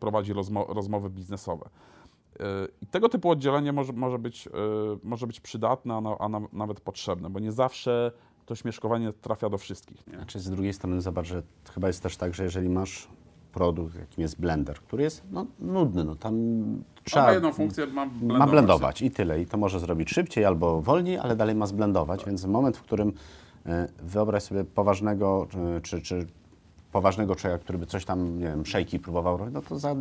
[0.00, 1.68] prowadzi rozmo, rozmowy biznesowe.
[2.40, 2.44] E,
[2.80, 4.48] I tego typu oddzielenie może, może, być,
[5.02, 8.12] może być przydatne, a, a na, nawet potrzebne, bo nie zawsze
[8.46, 10.06] to śmieszkowanie trafia do wszystkich.
[10.06, 10.14] Nie?
[10.14, 11.42] Znaczy z drugiej strony zobacz, że
[11.74, 13.08] chyba jest też tak, że jeżeli masz
[13.56, 16.34] produkt, jakim jest blender, który jest no, nudny, no tam
[17.04, 17.26] trzeba...
[17.26, 18.38] ma jedną funkcję, ma blendować.
[18.38, 19.40] Ma blendować i tyle.
[19.40, 23.12] I to może zrobić szybciej albo wolniej, ale dalej ma zblendować, więc moment, w którym
[23.66, 25.46] e, wyobraź sobie poważnego,
[25.76, 26.26] e, czy, czy
[26.92, 29.94] poważnego człowieka, który by coś tam, nie wiem, szejki próbował robić, no to za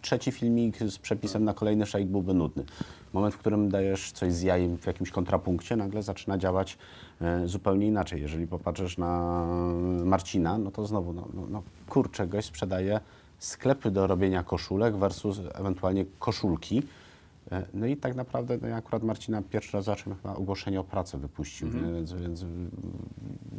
[0.00, 2.64] trzeci filmik z przepisem na kolejny szejk byłby nudny.
[3.12, 6.78] Moment, w którym dajesz coś z jajem w jakimś kontrapunkcie, nagle zaczyna działać
[7.20, 8.20] e, zupełnie inaczej.
[8.20, 9.44] Jeżeli popatrzysz na
[10.04, 13.00] Marcina, no to znowu, no, no, no kurczę, gość sprzedaje
[13.38, 16.82] sklepy do robienia koszulek versus ewentualnie koszulki.
[17.52, 20.84] E, No i tak naprawdę no ja akurat Marcina pierwszy raz zacząłem chyba ogłoszenie o
[20.84, 22.70] pracę wypuścił, więc, więc mm,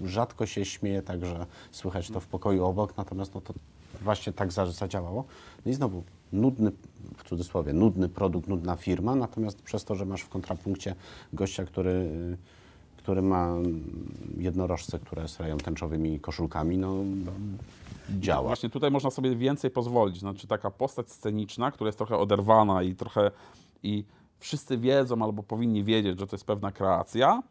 [0.04, 3.54] rzadko się śmieje tak, że słychać to w pokoju obok, natomiast no to
[4.04, 5.26] właśnie tak za- zadziałało.
[5.66, 6.72] No i znowu nudny,
[7.18, 10.96] w cudzysłowie, nudny produkt, nudna firma, natomiast przez to, że masz w kontrapunkcie
[11.34, 12.38] gościa, który, y,
[12.98, 13.56] który ma
[14.38, 16.96] jednorożce, które srają tęczowymi koszulkami, no
[18.20, 18.48] działa.
[18.48, 20.20] Właśnie tutaj można sobie więcej pozwolić.
[20.20, 23.32] Znaczy taka postać sceniczna, która jest trochę oderwana i trochę
[23.84, 24.04] i
[24.40, 27.44] wszyscy wiedzą albo powinni wiedzieć, że to jest pewna kreacja,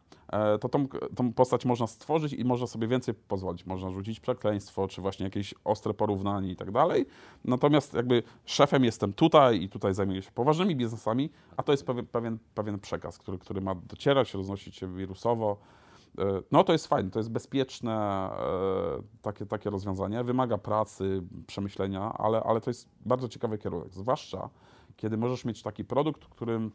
[0.61, 3.65] to tą, tą postać można stworzyć i można sobie więcej pozwolić.
[3.65, 7.05] Można rzucić przekleństwo, czy właśnie jakieś ostre porównanie i tak dalej.
[7.45, 12.05] Natomiast jakby szefem jestem tutaj i tutaj zajmuję się poważnymi biznesami, a to jest pewien,
[12.05, 15.57] pewien, pewien przekaz, który, który ma docierać, roznosić się wirusowo.
[16.17, 20.23] E, No to jest fajne, to jest bezpieczne e, takie, takie rozwiązanie.
[20.23, 23.93] Wymaga pracy, przemyślenia, ale, ale to jest bardzo ciekawy kierunek.
[23.93, 24.49] Zwłaszcza
[24.97, 26.71] kiedy możesz mieć taki produkt, którym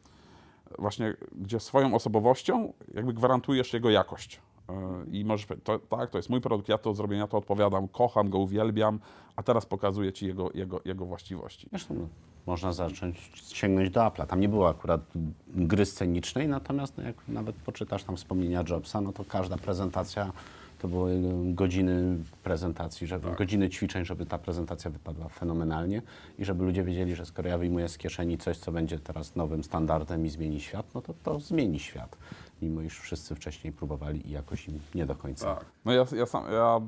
[0.79, 4.41] właśnie, gdzie swoją osobowością jakby gwarantujesz jego jakość.
[4.69, 7.39] E, I możesz powiedzieć, to, tak, to jest mój produkt, ja to zrobię, ja to
[7.39, 9.01] odpowiadam, kocham go, uwielbiam,
[9.37, 11.69] a teraz pokazuję Ci jego, jego, jego właściwości.
[11.71, 12.09] Zresztą no,
[12.47, 14.27] można zacząć sięgnąć do Apple'a.
[14.27, 15.01] Tam nie było akurat
[15.49, 20.33] gry scenicznej, natomiast no, jak nawet poczytasz tam wspomnienia Jobsa, no to każda prezentacja
[20.79, 26.03] to były godziny prezentacji, żeby, godziny ćwiczeń, żeby ta prezentacja wypadła fenomenalnie
[26.39, 29.65] i żeby ludzie wiedzieli, że skoro ja wyjmuję z kieszeni coś, co będzie teraz nowym
[29.65, 32.17] standardem i zmieni świat, no to to zmieni świat.
[32.63, 35.55] Mimo iż wszyscy wcześniej próbowali i jakoś im nie do końca.
[35.55, 35.65] Tak.
[35.85, 36.81] No ja, ja sam, ja e,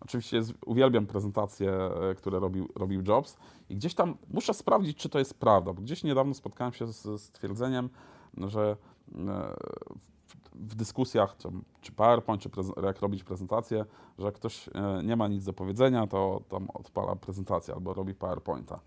[0.00, 1.70] oczywiście z, uwielbiam prezentacje,
[2.10, 3.36] e, które robił, robił Jobs
[3.70, 7.02] i gdzieś tam muszę sprawdzić, czy to jest prawda, bo gdzieś niedawno spotkałem się z,
[7.02, 7.88] z twierdzeniem,
[8.38, 8.76] że
[9.14, 9.56] e,
[10.56, 11.48] w, dyskusjach, czy,
[11.80, 12.50] czy PowerPoint, czy
[12.82, 13.84] jak robić prezentację,
[14.18, 18.14] że jak ktoś e, nie ma nic do powiedzenia, to tam odpala prezentację albo robi
[18.14, 18.80] PowerPointa.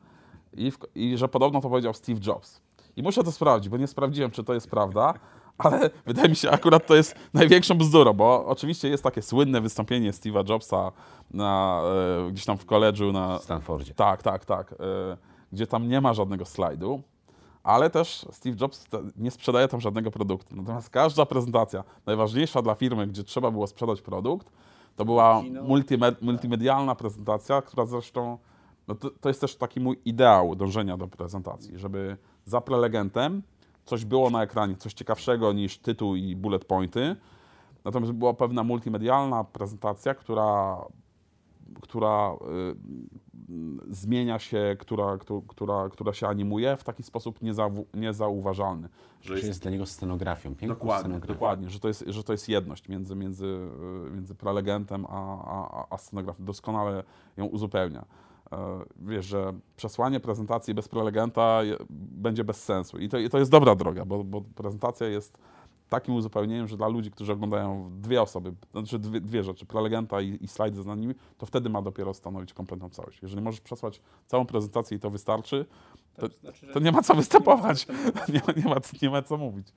[0.53, 2.61] I, w, I że podobno to powiedział Steve Jobs.
[2.95, 5.13] I muszę to sprawdzić, bo nie sprawdziłem, czy to jest prawda,
[5.57, 10.11] ale wydaje mi się, akurat to jest największą bzdurą, bo oczywiście jest takie słynne wystąpienie
[10.11, 10.91] Steve'a Jobsa
[11.31, 11.81] na,
[12.27, 13.39] e, gdzieś tam w koledżu na...
[13.39, 13.93] W Stanfordzie.
[13.93, 14.73] Tak, tak, tak.
[14.73, 15.17] e,
[15.51, 17.01] Gdzie tam nie ma żadnego slajdu,
[17.63, 18.87] ale też Steve Jobs
[19.17, 20.55] nie sprzedaje tam żadnego produktu.
[20.55, 24.51] Natomiast każda prezentacja, najważniejsza dla firmy, gdzie trzeba było sprzedać produkt,
[24.95, 28.37] to była multime, multimedialna prezentacja, która zresztą,
[28.87, 33.43] no to, to jest też taki mój ideał dążenia do prezentacji, żeby za prelegentem
[33.85, 37.15] coś było na ekranie, coś ciekawszego niż tytuł i bullet pointy,
[37.85, 40.77] natomiast była pewna multimedialna prezentacja, która
[41.81, 43.28] która y,
[43.89, 48.89] zmienia się, która, któ- która, która się animuje w taki sposób niezau, niezauważalny.
[49.21, 51.33] Że Że jest dla niego scenografią, piękną dokładnie, scenografią.
[51.33, 53.45] dokładnie że, to jest, że to jest jedność między, między,
[54.07, 56.45] y, między prelegentem a, a, a scenografią.
[56.45, 57.03] Doskonale
[57.37, 58.05] ją uzupełnia.
[58.51, 58.57] E,
[59.01, 62.97] Wiesz, że przesłanie prezentacji bez prelegenta będzie bez sensu.
[62.97, 65.37] I to, i to jest dobra droga, bo, bo prezentacja jest
[65.89, 70.37] takim uzupełnieniem, że dla ludzi, którzy oglądają dwie osoby, znaczy dwie, dwie rzeczy, prelegenta i,
[70.43, 73.19] i slajdy za nimi, to wtedy ma dopiero stanowić kompletną całość.
[73.21, 75.65] Jeżeli możesz przesłać całą prezentację i to wystarczy,
[76.15, 76.27] to,
[76.73, 77.87] to nie ma co występować,
[78.33, 79.67] nie, ma- nie, ma, nie ma co mówić.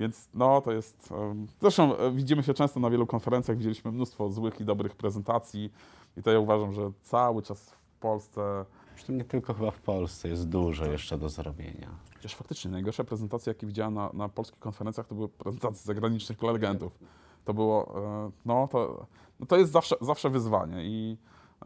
[0.00, 1.12] Więc no, to jest...
[1.12, 5.72] em, Zresztą e, widzimy się często na wielu konferencjach, widzieliśmy mnóstwo złych i dobrych prezentacji
[6.16, 8.64] i to ja uważam, że cały czas w Polsce
[9.00, 11.88] Zresztą nie tylko chyba w Polsce, jest dużo jeszcze do zrobienia.
[12.14, 16.98] Chociaż faktycznie najgorsze prezentacje, jakie widziałem na, na polskich konferencjach, to były prezentacje zagranicznych prelegentów.
[17.44, 19.06] To było, e, no to,
[19.40, 21.16] no to jest zawsze, zawsze wyzwanie i,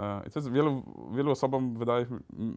[0.01, 0.83] e, i to jest wielu,
[1.15, 2.07] wielu osobom wydaje,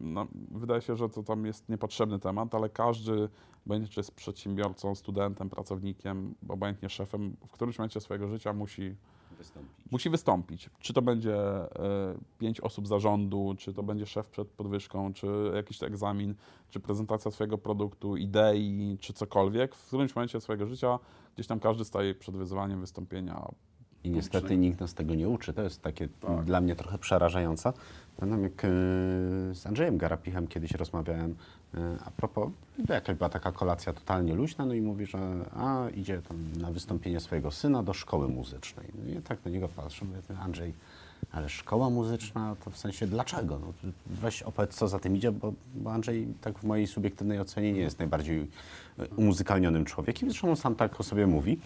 [0.02, 3.28] no, wydaje się, że to tam jest niepotrzebny temat, ale każdy,
[3.66, 8.96] będzie czy jest przedsiębiorcą, studentem, pracownikiem, obojętnie szefem, w którymś momencie swojego życia musi,
[9.90, 10.70] musi wystąpić.
[10.80, 11.68] Czy to będzie e,
[12.38, 16.34] pięć osób zarządu, czy to będzie szef przed podwyżką, czy jakiś egzamin,
[16.70, 19.74] czy prezentacja swojego produktu, idei, czy cokolwiek.
[19.74, 20.98] W którymś momencie swojego życia
[21.34, 23.48] gdzieś tam każdy staje przed wyzwaniem wystąpienia
[24.04, 25.52] I niestety nikt nas tego nie uczy.
[25.52, 26.44] To jest takie Tak.
[26.44, 27.72] dla mnie trochę przerażające.
[28.16, 28.68] Pamiętam jak e,
[29.54, 31.36] z Andrzejem Garapichem kiedyś rozmawiałem
[32.06, 32.50] a propos,
[32.88, 35.18] jakaś była taka kolacja totalnie luźna, no i mówi, że
[35.56, 38.86] a, idzie tam na wystąpienie swojego syna do szkoły muzycznej.
[38.94, 40.72] No i ja tak na niego patrzę, mówię, "Ty, Andrzej,
[41.32, 43.58] ale szkoła muzyczna, to w sensie dlaczego?
[43.58, 47.72] No, weź opowiedz, co za tym idzie, bo, bo Andrzej tak w mojej subiektywnej ocenie
[47.72, 48.50] nie jest najbardziej
[48.98, 51.58] e, umuzykalnionym człowiekiem, zresztą on sam tak o sobie mówi.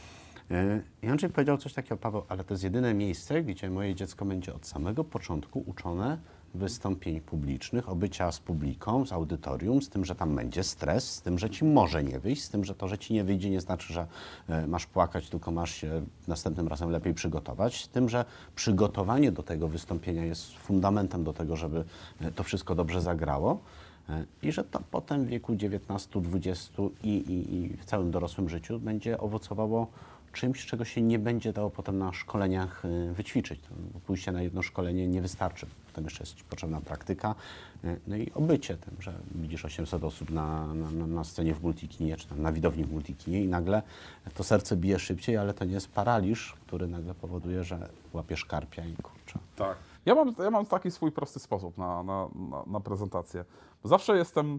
[0.50, 4.24] E, I Andrzej powiedział coś takiego, Paweł, ale to jest jedyne miejsce, gdzie moje dziecko
[4.24, 6.18] będzie od samego początku uczone
[6.54, 11.38] wystąpień publicznych, obycia z publiką, z audytorium, z tym, że tam będzie stres, z tym,
[11.38, 13.92] że ci może nie wyjść, z tym, że to, że ci nie wyjdzie, nie znaczy,
[13.92, 14.06] że
[14.48, 18.24] e, masz płakać, tylko masz się następnym razem lepiej przygotować, z tym, że
[18.54, 21.84] przygotowanie do tego wystąpienia jest fundamentem do tego, żeby
[22.20, 23.60] e, to wszystko dobrze zagrało.
[24.08, 28.48] E, I że to potem w wieku 19, 20 i, i, i w całym dorosłym
[28.48, 29.86] życiu będzie owocowało
[30.32, 33.60] czymś, czego się nie będzie dało potem na szkoleniach y, wyćwiczyć.
[34.06, 35.66] Pójście na jedno szkolenie nie wystarczy.
[35.86, 37.34] Potem jeszcze jest potrzebna praktyka,
[37.84, 42.16] y, no i obycie tym, że widzisz 800 osób na, na, na- scenie w multikinie,
[42.16, 43.82] czy tam na widowni w multikinie i nagle
[44.34, 48.84] to serce bije szybciej, ale to nie jest paraliż, który nagle powoduje, że łapiesz karpia
[48.84, 49.38] i kurczę.
[49.56, 49.76] Tak.
[50.06, 53.44] Ja mam, ja mam taki swój prosty sposób na, na, na, na prezentację.
[53.84, 54.58] Zawsze jestem.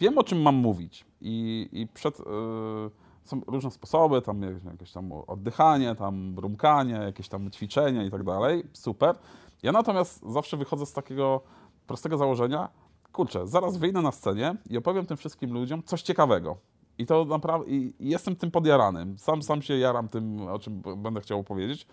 [0.00, 1.04] Wiem, o czym mam mówić.
[1.20, 2.18] I, i przed.
[2.18, 2.90] Yy,
[3.26, 8.64] są różne sposoby, tam jakieś, tam oddychanie, tam brumkanie, jakieś tam ćwiczenia i tak dalej.
[8.72, 9.16] Super.
[9.62, 11.40] Ja natomiast zawsze wychodzę z takiego
[11.86, 12.68] prostego założenia.
[13.12, 16.56] Kurczę, zaraz wyjdę na scenie i opowiem tym wszystkim ludziom coś ciekawego.
[16.98, 17.70] I to naprawdę.
[17.70, 19.06] I jestem tym podjarany.
[19.18, 21.86] Sam, sam się jaram tym, o czym będę chciał opowiedzieć.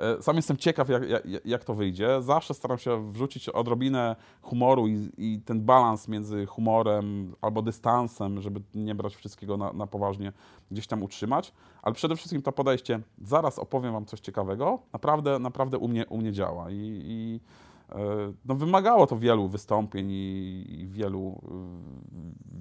[0.00, 2.22] E, Sam jestem ciekaw, jak, jak, jak to wyjdzie.
[2.22, 8.60] Zawsze staram się wrzucić odrobinę humoru i, i ten balans między humorem albo dystansem, żeby
[8.74, 10.32] nie brać wszystkiego na, na poważnie,
[10.70, 11.52] gdzieś tam utrzymać.
[11.82, 16.18] Ale przede wszystkim to podejście, zaraz opowiem Wam coś ciekawego, naprawdę, naprawdę u mnie, u
[16.18, 16.70] mnie działa.
[16.70, 17.40] I, i
[18.44, 21.40] no, wymagało to wielu wystąpień i, wielu,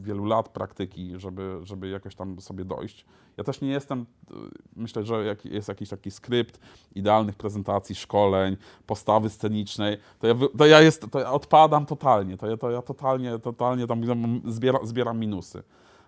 [0.02, 3.06] wielu lat praktyki, żeby, żeby jakoś tam sobie dojść.
[3.38, 4.34] Ja też nie jestem, y,
[4.76, 6.60] myślę, że jest jakiś taki skrypt
[6.96, 12.48] idealnych prezentacji, szkoleń, postawy scenicznej, to ja, to ja, jest, to ja odpadam totalnie, to
[12.48, 14.02] ja, to ja totalnie, totalnie tam
[14.46, 15.64] zbiera, zbieram minusy.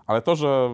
[0.05, 0.71] Ale to, że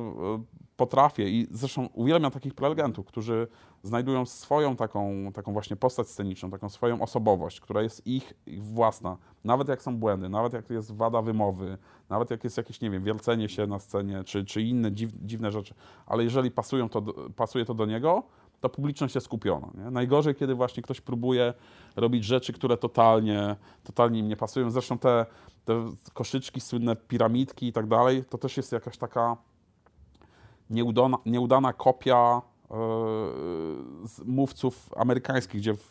[0.63, 3.47] y, potrafię i zresztą uwielbiam takich prelegentów, którzy
[3.83, 9.17] znajdują swoją taką, taką właśnie postać sceniczną, taką swoją osobowość, która jest ich, ich własna.
[9.43, 11.77] Nawet jak są błędy, nawet jak jest wada wymowy,
[12.09, 15.51] nawet jak jest jakieś, nie wiem, wiercenie się na scenie, czy, czy inne dziw, dziwne
[15.51, 15.73] rzeczy,
[16.05, 17.01] ale jeżeli pasują to,
[17.35, 18.23] pasuje to do niego,
[18.61, 19.67] to publiczność jest skupiona.
[19.75, 19.91] Nie?
[19.91, 21.53] Najgorzej, kiedy właśnie ktoś próbuje
[21.95, 24.71] robić rzeczy, które totalnie, totalnie im nie pasują.
[24.71, 25.25] Zresztą te,
[25.65, 29.37] te koszyczki, słynne piramidki i tak dalej, to też jest jakaś taka
[30.69, 32.41] nieudana, nieudana kopia
[32.71, 32.73] e,
[34.07, 35.89] z mówców amerykańskich, gdzie w,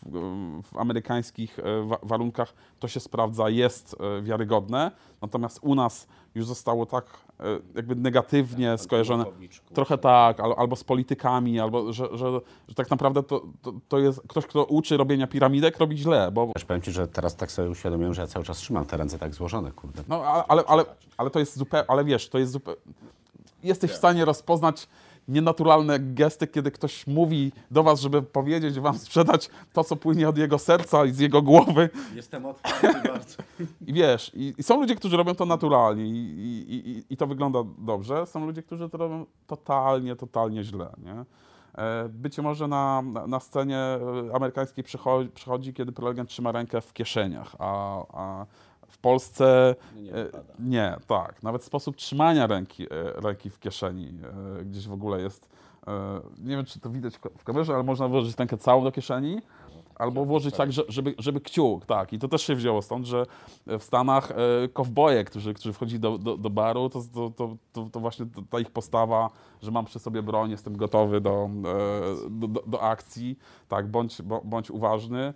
[0.63, 6.45] w amerykańskich e, wa- warunkach to się sprawdza, jest e, wiarygodne, natomiast u nas już
[6.45, 7.05] zostało tak
[7.75, 9.25] jakby negatywnie skojarzone.
[9.73, 13.99] Trochę tak, al, albo z politykami, albo że, że, że tak naprawdę to, to, to
[13.99, 17.51] jest ktoś, kto uczy robienia piramidek, robi źle, bo Też powiem Ci, że teraz tak
[17.51, 20.03] sobie uświadomiłem, że ja cały czas trzymam te ręce tak złożone, kurde.
[20.07, 20.85] No, ale, ale, ale,
[21.17, 22.81] ale to jest zupełnie, ale wiesz, to jest zupełnie,
[23.63, 24.87] jesteś w stanie rozpoznać
[25.27, 30.37] nienaturalne gesty, kiedy ktoś mówi do was, żeby powiedzieć wam, sprzedać to, co płynie od
[30.37, 33.35] jego serca i z jego głowy Jestem otwarty bardzo.
[33.87, 37.59] i wiesz, i, i są ludzie, którzy robią to naturalnie i, i, i, to wygląda
[37.77, 41.25] dobrze, są ludzie, którzy to robią totalnie, totalnie źle, nie?
[41.83, 43.99] E, Być może na, na, na scenie e,
[44.35, 48.45] amerykańskiej przychodzi, przychodzi, kiedy prelegent trzyma rękę w kieszeniach, a, a
[48.97, 50.27] w Polsce Nie e,
[50.59, 51.43] nie, tak.
[51.43, 52.87] Nawet sposób trzymania ręki, e,
[53.21, 54.13] ręki w kieszeni
[54.59, 55.49] e, gdzieś w ogóle jest.
[56.43, 59.41] Nie wiem, czy to widać w kamerze, ale można włożyć rękę całą do kieszeni.
[59.95, 62.13] Albo włożyć tak, że- żeby, żeby kciuk, tak.
[62.13, 63.25] I to też się wzięło stąd, że
[63.65, 64.31] w Stanach
[64.73, 67.01] kowboje, którzy, którzy wchodzili do, do, do baru, to,
[67.35, 69.29] to, to, to, właśnie ta ich postawa,
[69.61, 71.49] że mam przy sobie broń, jestem gotowy do,
[72.29, 73.37] do, do, do akcji,
[73.67, 75.33] tak, bądź, bądź uważny,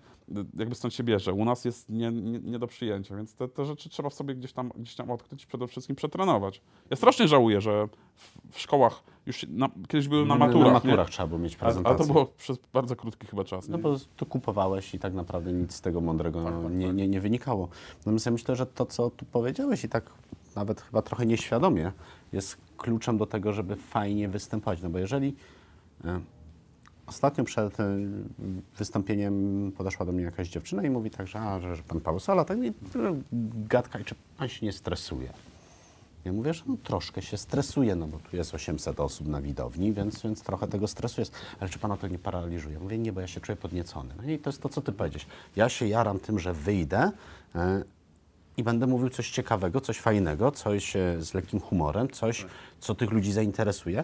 [0.57, 1.33] jakby stąd się bierze.
[1.33, 4.35] U nas jest nie, nie, nie do przyjęcia, więc te, te rzeczy trzeba w sobie
[4.35, 6.61] gdzieś tam, gdzieś tam odkryć i przede wszystkim przetrenować.
[6.89, 10.73] Ja strasznie żałuję, że w, w szkołach już na, kiedyś były na maturach, Na nie?
[10.73, 11.95] maturach trzeba było mieć prezentację.
[11.95, 13.67] a to było przez bardzo krótki chyba czas.
[13.67, 13.71] Nie?
[13.71, 17.69] No bo to kupowałeś i tak naprawdę nic z tego mądrego nie, nie, nie wynikało.
[17.97, 20.11] Natomiast ja myślę, że to, co tu powiedziałeś i tak
[20.55, 21.91] nawet chyba trochę nieświadomie,
[22.33, 24.81] jest kluczem do tego, żeby fajnie występować.
[24.81, 25.35] No bo jeżeli
[26.05, 26.21] e,
[27.11, 27.83] Ostatnio przed y,
[28.77, 32.19] wystąpieniem podeszła do mnie jakaś dziewczyna i mówi tak, że, a, że, że pan Paweł
[32.19, 32.73] Sola, tak mi
[33.69, 35.33] gadka i czy pan się nie stresuje?
[36.25, 39.93] Ja mówię, że no, troszkę się stresuje, no bo tu jest 800 osób na widowni,
[39.93, 41.33] więc, więc trochę tego stresu jest.
[41.59, 42.79] Ale czy pana to nie paraliżuje?
[42.79, 44.13] Mówię, nie, bo ja się czuję podniecony.
[44.17, 45.25] No i to jest to, co ty powiedziałeś.
[45.55, 47.11] Ja się jaram tym, że wyjdę
[47.55, 47.83] e,
[48.61, 52.45] i będę mówił coś ciekawego, coś fajnego, coś e, z lekkim humorem, coś,
[52.79, 54.03] co tych ludzi zainteresuje.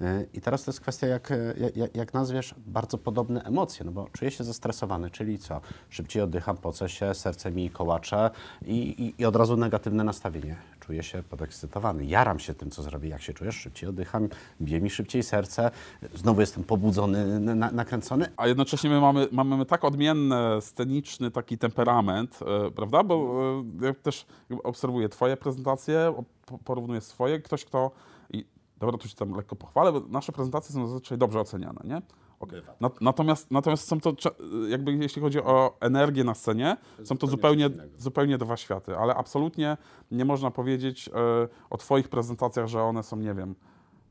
[0.00, 3.92] E, I teraz to jest kwestia, jak, e, jak, jak nazwiesz, bardzo podobne emocje, no
[3.92, 5.60] bo czuję się zestresowany, czyli co?
[5.90, 8.30] Szybciej oddycham, pocę się, serce mi kołacze
[8.66, 10.56] i, i, i od razu negatywne nastawienie.
[10.88, 13.08] Czuję się podekscytowany, jaram się tym, co zrobię.
[13.08, 13.56] Jak się czujesz?
[13.56, 14.28] Szybciej oddycham,
[14.60, 15.70] bije mi szybciej serce,
[16.14, 18.26] znowu jestem pobudzony, na, nakręcony.
[18.36, 23.04] A jednocześnie my mamy, mamy tak odmienny, sceniczny taki temperament, e, prawda?
[23.04, 23.42] Bo
[23.82, 24.26] e, ja też
[24.64, 26.14] obserwuję Twoje prezentacje,
[26.64, 27.40] porównuję swoje.
[27.40, 27.90] Ktoś, kto.
[28.30, 28.44] I,
[28.78, 32.02] dobra, tu się tam lekko pochwalę, bo nasze prezentacje są zazwyczaj dobrze oceniane, nie?
[32.40, 32.62] Okay.
[33.00, 34.12] Natomiast, natomiast są to,
[34.68, 39.76] jakby jeśli chodzi o energię na scenie, są to zupełnie, zupełnie dwa światy, ale absolutnie
[40.10, 41.12] nie można powiedzieć e,
[41.70, 43.54] o Twoich prezentacjach, że one są, nie wiem,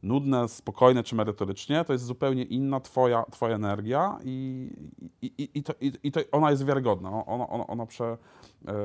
[0.03, 4.69] nudne, spokojne czy merytorycznie, to jest zupełnie inna twoja, twoja energia i,
[5.21, 7.25] i, i, i, to, i, i to ona jest wiarygodna.
[7.25, 8.77] Ona, ona, ona, prze, e, e,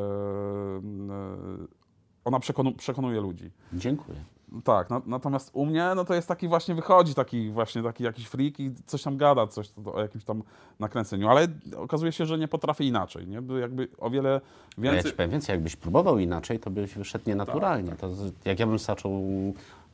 [2.24, 3.50] ona przekonu, przekonuje ludzi.
[3.72, 4.18] Dziękuję.
[4.64, 8.26] Tak, na, natomiast u mnie no to jest taki właśnie, wychodzi taki właśnie taki jakiś
[8.26, 10.42] freak i coś tam gada, coś to, o jakimś tam
[10.80, 13.42] nakręceniu, ale okazuje się, że nie potrafi inaczej, nie?
[13.42, 14.40] By Jakby o wiele
[14.78, 15.10] A Ja więcej...
[15.10, 17.92] ci powiem więcej, jakbyś próbował inaczej, to byś wyszedł nienaturalnie.
[17.92, 19.12] To, z- jak ja bym zaczął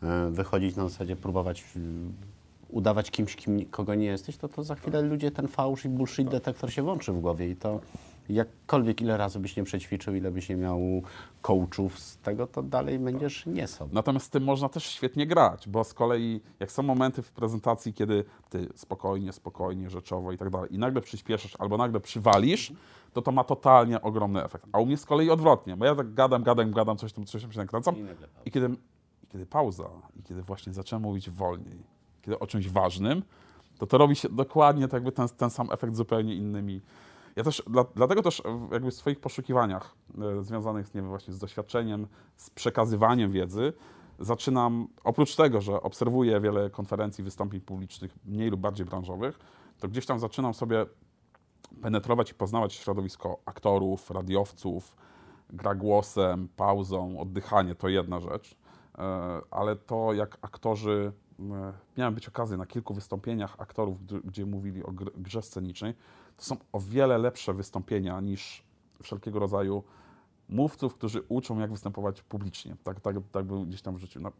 [0.03, 1.81] e, wychodzić na zasadzie próbować e,
[2.69, 6.29] udawać kimś, kim, kogo nie jesteś, to, to za chwilę ludzie ten fałsz i bullshit
[6.29, 7.81] detektor się włączy w głowie i to
[8.29, 10.81] jakkolwiek ile razy byś nie przećwiczył, ile byś nie miał
[11.43, 13.91] coachów z tego, to dalej będziesz nie sobą.
[13.95, 17.93] Natomiast z tym można też świetnie grać, bo z kolei jak są momenty w prezentacji,
[17.93, 22.73] kiedy ty spokojnie, spokojnie, rzeczowo i tak dalej i nagle przyspieszasz albo nagle przywalisz,
[23.13, 24.67] to to ma totalnie ogromny efekt.
[24.73, 27.43] A u mnie z kolei odwrotnie, bo ja tak gadam, gadam, gadam, coś tam, coś
[27.43, 28.01] tam się nakręcam I
[28.45, 28.69] i kiedy,
[29.23, 31.83] i kiedy pauza i kiedy właśnie zacząłem mówić wolniej,
[32.23, 33.23] kiedy o czymś ważnym,
[33.79, 36.81] to to robi się dokładnie tak jakby ten, ten sam efekt zupełnie innymi.
[37.39, 39.95] Ja też, dla, dlatego też w- jakby w swoich poszukiwaniach
[40.39, 43.73] e, związanych nie wiem, właśnie z doświadczeniem, z przekazywaniem wiedzy,
[44.19, 49.39] zaczynam, oprócz tego, że obserwuję wiele konferencji, wystąpień publicznych, mniej lub bardziej branżowych,
[49.81, 50.87] to gdzieś tam zaczynam sobie
[51.83, 54.97] penetrować i poznawać środowisko aktorów, radiowców,
[55.51, 58.57] gra głosem, pauzą, oddychanie to jedna rzecz,
[58.99, 59.03] e,
[59.51, 61.28] ale to jak aktorzy, e,
[61.97, 65.95] miałem być okazję na kilku wystąpieniach aktorów, gdzie- mówili o gr- grze scenicznej,
[66.37, 68.63] to są o wiele lepsze wystąpienia niż
[69.03, 69.83] wszelkiego rodzaju
[70.49, 72.77] mówców, którzy uczą, jak występować publicznie.
[72.85, 74.21] Tak, tak, tak był gdzieś tam w życiu.
[74.27, 74.31] E,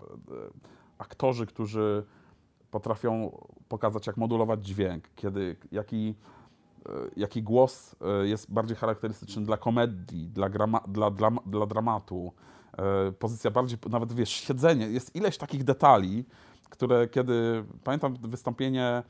[0.99, 2.05] Aktorzy, którzy
[2.71, 3.39] potrafią
[3.69, 6.15] pokazać, jak modulować dźwięk, kiedy, jaki,
[6.87, 12.33] e, jaki głos e, jest bardziej charakterystyczny dla komedii, dla, grama, dla, dla, dla dramatu.
[12.79, 14.87] E, Pozycja bardziej, nawet wiesz, siedzenie.
[14.87, 16.25] Jest ileś takich detali,
[16.71, 19.03] które kiedy, pamiętam wystąpienie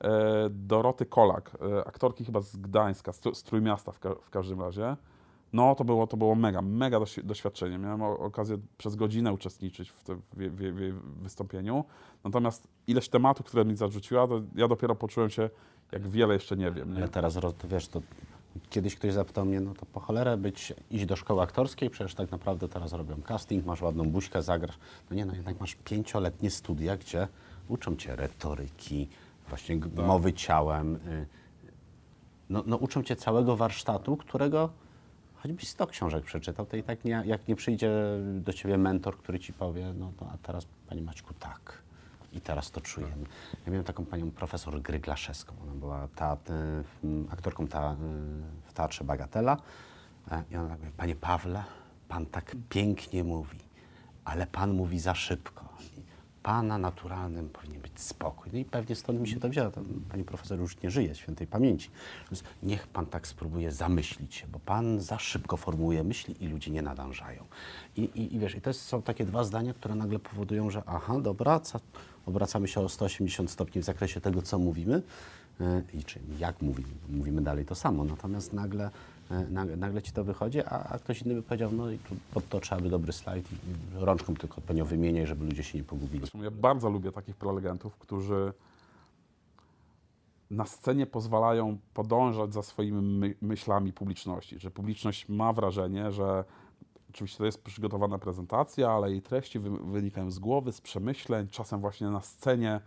[0.00, 4.30] e, Doroty Kolak, e, aktorki chyba z Gdańska, z, Tr- z Trójmiasta w, ka- w
[4.30, 4.96] każdym razie,
[5.52, 7.78] no to było, to było mega, mega doświ- doświadczenie.
[7.78, 10.20] Miałem okazję przez godzinę uczestniczyć w, te, w,
[10.56, 11.84] w, jej wystąpieniu.
[12.24, 15.50] Natomiast ileś tematów, które mi zarzuciła, to ja dopiero poczułem się,
[15.92, 16.90] jak wiele jeszcze nie wiem.
[16.92, 16.98] Nie?
[16.98, 18.00] Ale teraz, wiesz, to
[18.70, 22.30] kiedyś ktoś zapytał mnie, no to po cholerę być, iść do szkoły aktorskiej, przecież tak
[22.30, 24.78] naprawdę teraz robią casting, masz ładną buźkę, zagrasz.
[25.10, 27.28] No nie, no jednak masz pięcioletnie studia, gdzie
[27.68, 29.08] uczą cię retoryki,
[29.48, 30.94] właśnie g- mowy ciałem.
[30.96, 31.26] y,
[32.50, 34.70] No, no uczą cię całego warsztatu, którego
[35.36, 37.90] choćbyś 100 książek przeczytał, to i tak nie, jak nie przyjdzie
[38.40, 41.83] do ciebie mentor, który ci powie, no to a teraz Panie Maćku tak.
[42.34, 43.26] I teraz to czujemy.
[43.66, 45.54] Ja miałem taką panią profesor Gryglaszewską.
[45.62, 47.96] Ona była ta, y, m, aktorką ta, y,
[48.68, 49.56] w Teatrze Bagatela.
[50.30, 51.64] E, I ona tak mówi, Panie Pawle,
[52.08, 53.58] Pan tak pięknie mówi,
[54.24, 55.64] ale Pan mówi za szybko.
[56.42, 58.50] Pana naturalnym powinien być spokój.
[58.52, 59.70] No i pewnie stąd mi się to wzięło.
[60.10, 61.90] Pani profesor już nie żyje, świętej pamięci.
[62.30, 66.70] Więc niech Pan tak spróbuje zamyślić się, bo Pan za szybko formułuje myśli i ludzie
[66.70, 67.44] nie nadążają.
[67.96, 71.20] I, i, i wiesz, i to są takie dwa zdania, które nagle powodują, że aha,
[71.20, 71.80] dobra, co,
[72.26, 75.02] obracamy się o 180 stopni w zakresie tego, co mówimy
[75.60, 76.88] e, i czy jak mówimy.
[77.08, 78.90] Mówimy dalej to samo, natomiast nagle,
[79.30, 82.16] e, nagle, nagle ci to wychodzi, a, a ktoś inny by powiedział, no i tu
[82.34, 83.56] pod to trzeba by dobry slajd i
[83.94, 86.26] rączką tylko odpowiednio wymieniaj, żeby ludzie się nie pogubili.
[86.42, 88.52] Ja bardzo lubię takich prelegentów, którzy
[90.50, 96.44] na scenie pozwalają podążać za swoimi my myślami publiczności, że publiczność ma wrażenie, że
[97.14, 101.80] oczywiście to jest przygotowana prezentacja, ale jej treści wy wynikają z głowy, z przemyśleń, czasem
[101.80, 102.80] właśnie na scenie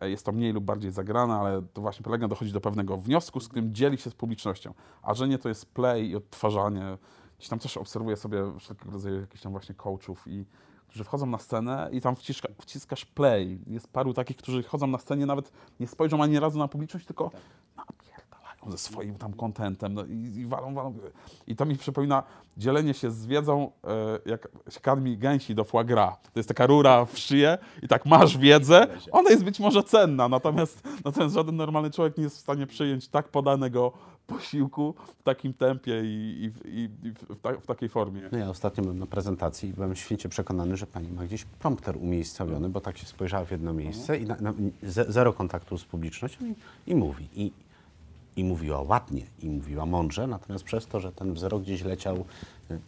[0.00, 3.40] e, jest to mniej lub bardziej zagrane, ale to właśnie prelegent dochodzi do pewnego wniosku,
[3.40, 4.74] z którym dzieli się z publicznością.
[5.02, 6.98] A że nie to jest play i odtwarzanie.
[7.38, 10.44] Gdzieś tam też obserwuję sobie wszelkiego rodzaju jakichś tam właśnie coachów i
[10.88, 13.58] którzy wchodzą na scenę i tam wciska, wciskasz play.
[13.66, 17.30] Jest paru takich, którzy chodzą na scenie, nawet nie spojrzą ani razu na publiczność, tylko
[17.76, 18.05] napierdalają
[18.70, 20.94] ze swoim tam kontentem no, i, i walą, walą.
[21.46, 22.22] I to mi przypomina
[22.56, 26.14] dzielenie się z wiedzą, e, jak się karmi gęsi do foie gras.
[26.32, 30.28] To jest taka rura w szyję i tak masz wiedzę, ona jest być może cenna,
[30.28, 33.92] natomiast, natomiast żaden normalny człowiek nie jest w stanie przyjąć tak podanego
[34.26, 38.20] posiłku w takim tempie i, i, i, w, ta, w takiej formie.
[38.32, 41.96] No ja ostatnio byłem na prezentacji i byłem święcie przekonany, że pani ma gdzieś prompter
[41.96, 44.52] umiejscowiony, bo tak się spojrzała w jedno miejsce i na, na,
[44.82, 46.54] ze- zero kontaktu z publicznością i,
[46.90, 47.28] i mówi.
[47.34, 47.52] I,
[48.36, 52.16] I mówiła ładnie, i mówiła mądrze, natomiast przez to, że ten wzrok gdzieś leciał,
[52.70, 52.78] y,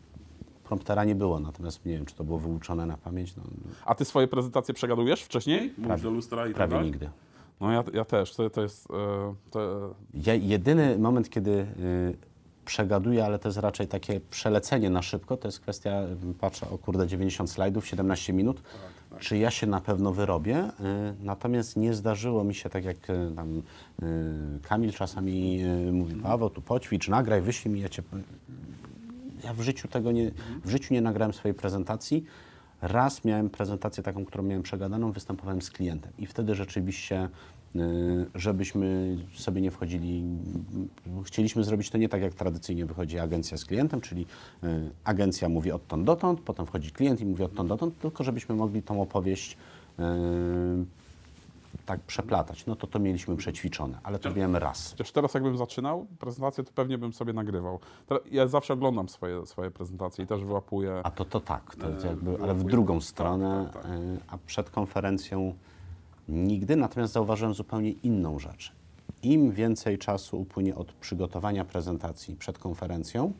[0.64, 3.42] promptera nie było, natomiast nie wiem, czy to było wyuczone na pamięć, no,
[3.84, 5.74] A ty swoje prezentacje przegadujesz wcześniej?
[5.78, 6.86] Mówisz do lustra i tak prawie dalej?
[6.86, 7.10] nigdy.
[7.60, 8.34] No ja, ja też.
[8.34, 8.90] To, to jest...
[8.90, 12.16] E, to, Ja, jedyny moment, kiedy y,
[12.64, 16.78] przegaduję, ale to jest raczej takie przelecenie na szybko, to jest kwestia, y, patrzę, o
[16.78, 18.62] kurde, 90 slajdów, 17 minut,
[19.18, 20.70] czy ja się na pewno wyrobię, y,
[21.20, 23.62] natomiast nie zdarzyło mi się, tak jak y, tam
[24.02, 28.02] y, Kamil czasami mówi, Paweł, tu poćwicz, nagraj, wyślij mi, ja cię...
[29.44, 30.30] Ja w życiu tego nie,
[30.64, 32.24] w życiu nie nagrałem swojej prezentacji.
[32.82, 37.28] Raz miałem prezentację taką, którą miałem przegadaną, występowałem z klientem i wtedy rzeczywiście,
[38.34, 40.24] żebyśmy sobie nie wchodzili,
[41.20, 44.26] y, chcieliśmy zrobić to nie tak, jak tradycyjnie wychodzi agencja z klientem, czyli
[44.64, 44.66] y,
[45.04, 49.02] agencja mówi odtąd dotąd, potem wchodzi klient i mówi odtąd dotąd, tylko żebyśmy mogli tą
[49.02, 49.56] opowieść
[49.98, 50.02] y,
[51.86, 52.66] tak przeplatać.
[52.66, 54.90] No to to mieliśmy przećwiczone, ale to miałem raz.
[54.90, 57.78] Chociaż teraz jakbym zaczynał prezentację, to pewnie bym sobie nagrywał.
[58.30, 61.00] Ja zawsze oglądam swoje, swoje prezentacje i też wyłapuję.
[61.04, 63.92] A to to tak, to E, jakby, ale w drugą stronę, Tak, tak, tak.
[64.00, 65.54] e, a przed konferencją
[66.28, 68.72] nigdy, natomiast zauważyłem zupełnie inną rzecz.
[69.22, 73.32] Im więcej czasu upłynie od przygotowania prezentacji przed konferencją,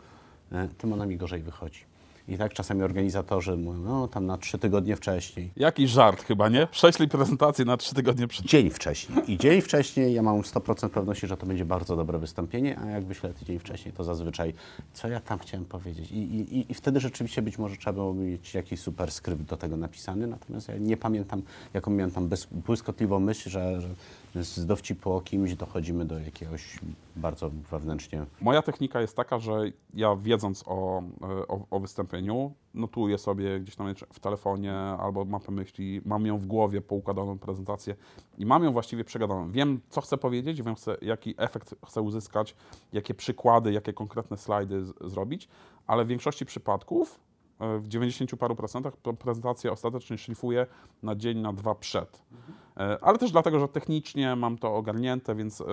[0.53, 1.81] e, tym ona mi gorzej wychodzi.
[2.29, 5.51] I tak czasami organizatorzy mówią, no tam na trzy tygodnie wcześniej.
[5.57, 6.67] Jakiś żart chyba, nie?
[6.67, 8.47] Prześlij prezentację na trzy tygodnie przed.
[8.47, 9.33] Dzień wcześniej.
[9.33, 13.05] I dzień wcześniej ja mam 100% pewności, że to będzie bardzo dobre wystąpienie, a jak
[13.05, 14.55] wyślę tydzień wcześniej, to zazwyczaj
[14.93, 16.11] co ja tam chciałem powiedzieć.
[16.11, 19.77] I, i, i wtedy rzeczywiście być może trzeba było mieć jakiś super skrypt do tego
[19.77, 21.43] napisany, natomiast ja nie pamiętam,
[21.75, 23.89] jaką miałem tam błyskotliwą myśl, że, że
[24.35, 26.79] z dowcipu o kimś dochodzimy do jakiegoś
[27.17, 29.61] bardzo wewnętrznie Moja technika jest taka, że
[29.95, 35.53] ja wiedząc o, e, o, o wystąpieniu, notuję sobie gdzieś tam w telefonie albo mapę
[35.53, 37.95] myśli, mam ją w głowie, poukładaną prezentację
[38.39, 39.51] i mam ją właściwie przegadaną.
[39.51, 42.55] Wiem, co chcę powiedzieć, wiem, chcę, jaki efekt chcę uzyskać,
[42.93, 45.49] jakie przykłady, jakie konkretne slajdy z, zrobić,
[45.87, 47.21] ale w większości przypadków,
[47.61, 50.67] e, w 90 paru procentach, prezentację ostatecznie szlifuję
[51.03, 52.23] na dzień, na dwa przed.
[52.23, 52.68] E,
[53.01, 55.65] Ale też dlatego, że technicznie mam to ogarnięte, więc e,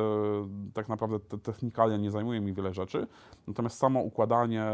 [0.74, 3.08] tak naprawdę te technikalia nie zajmuje mi wiele rzeczy.
[3.48, 4.72] Natomiast samo układanie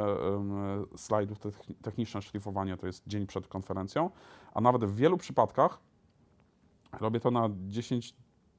[0.96, 4.10] slajdów, te techni- techniczne szlifowanie to jest dzień przed konferencją,
[4.54, 5.80] a nawet w wielu przypadkach
[7.00, 8.14] robię to na 10,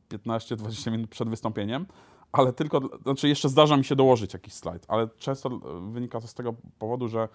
[0.09, 1.87] 15, 20 minut przed wystąpieniem,
[2.33, 6.27] ale tylko, znaczy jeszcze zdarza mi się dołożyć jakiś slajd, ale często e, wynika to
[6.27, 7.29] z tego powodu, że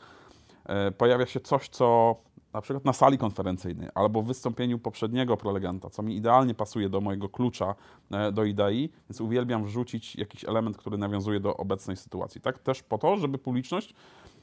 [0.66, 2.16] e, pojawia się coś, co
[2.58, 7.01] na przykład na sali konferencyjnej albo w wystąpieniu poprzedniego prelegenta, co mi idealnie pasuje do
[7.01, 7.76] mojego klucza
[8.12, 12.41] e, do idei, więc uwielbiam wrzucić jakiś element, który nawiązuje do obecnej sytuacji.
[12.41, 13.93] Tak też po to, żeby publiczność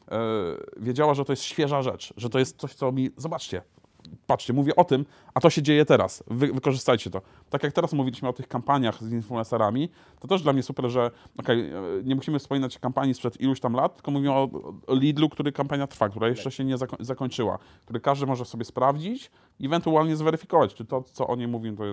[0.08, 0.18] e,
[0.76, 3.62] wiedziała, że to jest świeża rzecz, że to jest coś, co mi, zobaczcie,
[4.26, 6.24] patrzcie, mówię o tym, a to się dzieje teraz.
[6.26, 7.22] Wy, wykorzystajcie to.
[7.50, 9.88] Tak jak teraz mówiliśmy o tych kampaniach z influencerami,
[10.20, 13.72] to też dla mnie super, że okej, e, nie musimy wspominać kampanii sprzed iluś tam
[13.72, 14.48] lat, tylko mówimy o,
[14.86, 18.64] o Lidlu, który kampania trwa, która jeszcze się nie zako zakończyła, który każdy może sobie
[18.64, 19.30] sprawdzić
[19.60, 21.84] i ewentualnie zweryfikować, czy to, co o niej mówimy, to,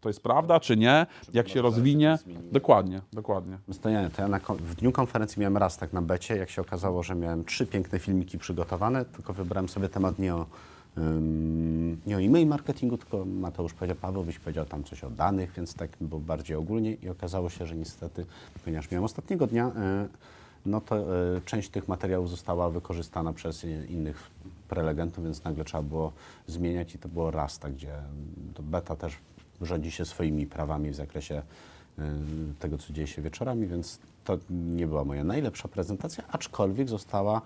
[0.00, 2.18] to jest prawda, czy nie, jak się rozwinie.
[2.52, 3.58] Dokładnie, dokładnie.
[3.82, 6.62] To nie, to ja na, w dniu konferencji miałem raz tak na becie, jak się
[6.62, 10.46] okazało, że miałem trzy piękne filmiki przygotowane, tylko wybrałem sobie temat nie o,
[12.06, 15.74] nie o e-mail marketingu, tylko Mateusz powiedział, Paweł byś powiedział tam coś o danych, więc
[15.74, 18.26] tak było bardziej ogólnie i okazało się, że niestety,
[18.64, 19.72] ponieważ miałem ostatniego dnia, y,
[20.66, 20.98] no to
[21.36, 24.30] y, część tych materiałów została wykorzystana przez innych
[24.68, 26.12] prelegentów, więc nagle trzeba było
[26.46, 27.94] zmieniać i to było Rasta, gdzie
[28.60, 29.16] beta też
[29.60, 31.42] rządzi się swoimi prawami w zakresie
[31.98, 32.02] y,
[32.58, 37.42] tego, co dzieje się wieczorami, więc to nie była moja najlepsza prezentacja, aczkolwiek została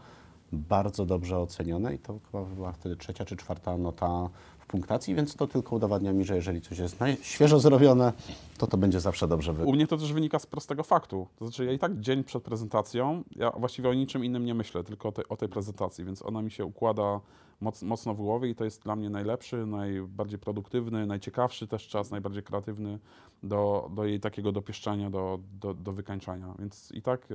[0.53, 4.29] bardzo dobrze oceniona i to chyba była wtedy trzecia czy czwarta nota
[4.59, 8.13] w punktacji, więc to tylko udowadnia mi, że jeżeli coś jest świeżo zrobione,
[8.59, 9.65] to to będzie zawsze dobrze wy...
[9.65, 11.27] U mnie to też wynika z prostego faktu.
[11.37, 14.85] To znaczy, ja i tak dzień przed prezentacją, ja właściwie o niczym innym nie myślę,
[14.85, 17.21] tylko o tej, o tej prezentacji, więc ona mi się układa
[17.63, 22.11] moc, mocno w głowie i to jest dla mnie najlepszy, najbardziej produktywny, najciekawszy też czas,
[22.11, 22.99] najbardziej kreatywny
[23.43, 26.55] do, do jej takiego dopieszczania, do, do, do wykańczania.
[26.59, 27.29] Więc i tak,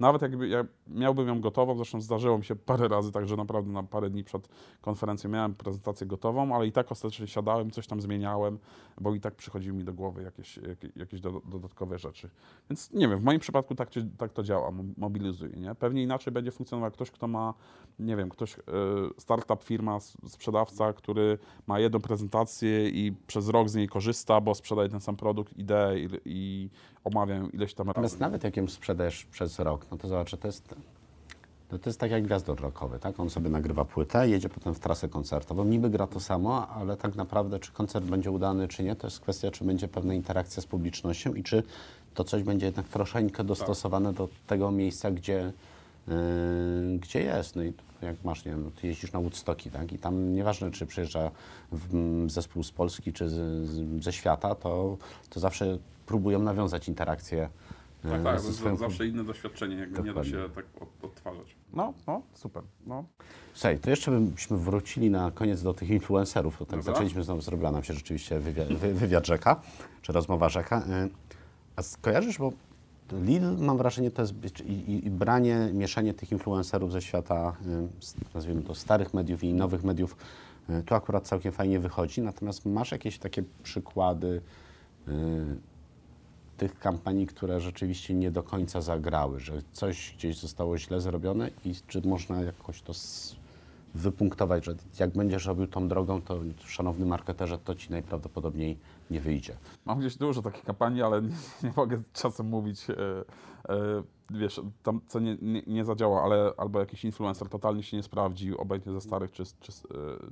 [0.00, 3.82] nawet jakby ja miałbym ją gotową, zresztą zdarzyło mi się parę razy, także naprawdę na
[3.82, 4.48] parę dni przed
[4.80, 8.58] konferencją miałem prezentację gotową, ale i tak ostatecznie siadałem, coś tam zmieniałem,
[9.00, 12.30] bo i tak przychodziły mi do głowy jakieś, jakieś, jakieś do, dodatkowe rzeczy.
[12.70, 15.56] Więc nie wiem, w moim przypadku tak, tak to działa, mobilizuje.
[15.56, 15.74] Nie?
[15.74, 17.54] Pewnie inaczej będzie funkcjonował ktoś, kto ma,
[17.98, 18.62] nie wiem, ktoś, e,
[19.18, 24.88] startup, firma, sprzedawca, który ma jedną prezentację i przez rok z niej korzysta, bo sprzedaje
[24.88, 26.68] ten sam produkt, ideę i, i
[27.04, 30.74] omawia ileś tam Natomiast nawet jak ją sprzedajesz przez rok, no to zobacz, to jest
[31.72, 33.20] no to jest tak jak gwiazdor rockowy, tak?
[33.20, 37.16] On sobie nagrywa płytę, jedzie potem w trasę koncertową, niby gra to samo, ale tak
[37.16, 40.66] naprawdę czy koncert będzie udany, czy nie, to jest kwestia, czy będzie pewna interakcja z
[40.66, 41.62] publicznością i czy
[42.14, 44.16] to coś będzie jednak troszeczkę dostosowane tak.
[44.16, 45.52] do tego miejsca, gdzie,
[46.08, 46.14] yy,
[46.98, 47.56] gdzie jest.
[47.56, 47.72] No i
[48.06, 49.92] jak masz, nie wiem, ty jeździsz na Woodstocki, tak?
[49.92, 51.30] I tam nieważne, czy przyjeżdża
[51.72, 54.96] w, zespół z Polski, czy z, z, ze świata, to,
[55.30, 57.48] to zawsze próbują nawiązać interakcję
[58.02, 60.32] tak, e, tak, to jest zawsze inne doświadczenie, jakby Dokładnie.
[60.32, 60.64] nie da się tak
[61.02, 61.56] odtwarzać.
[61.72, 62.62] No, no, super.
[62.86, 63.04] No.
[63.54, 66.58] Słuchaj, to jeszcze byśmy wrócili na koniec do tych influencerów.
[66.58, 66.92] To tak Dobra.
[66.92, 69.60] zaczęliśmy znowu, zrobiła nam się rzeczywiście wywiad, wywiad rzeka,
[70.02, 70.84] czy rozmowa rzeka.
[70.88, 71.08] E,
[71.76, 72.52] a skojarzysz, bo
[73.20, 77.56] Lidl, mam wrażenie, to jest i, i, branie, mieszanie tych influencerów ze świata,
[78.34, 80.16] nazwijmy to, starych mediów i nowych mediów,
[80.86, 82.22] tu akurat całkiem fajnie wychodzi.
[82.22, 84.40] Natomiast masz jakieś takie przykłady
[86.56, 91.74] tych kampanii, które rzeczywiście nie do końca zagrały, że coś gdzieś zostało źle zrobione i
[91.86, 92.92] czy można jakoś to
[93.94, 98.78] wypunktować, że jak będziesz robił tą drogą, to szanowny marketerze, to ci najprawdopodobniej
[99.10, 99.56] nie wyjdzie.
[99.84, 101.28] Mam gdzieś dużo takich kampanii, ale nie,
[101.62, 102.94] nie mogę czasem mówić, e,
[103.68, 108.02] e, wiesz, tam co nie, nie, nie, zadziała, ale albo jakiś influencer totalnie się nie
[108.02, 109.88] sprawdził, obojętnie ze starych czy, czy, e,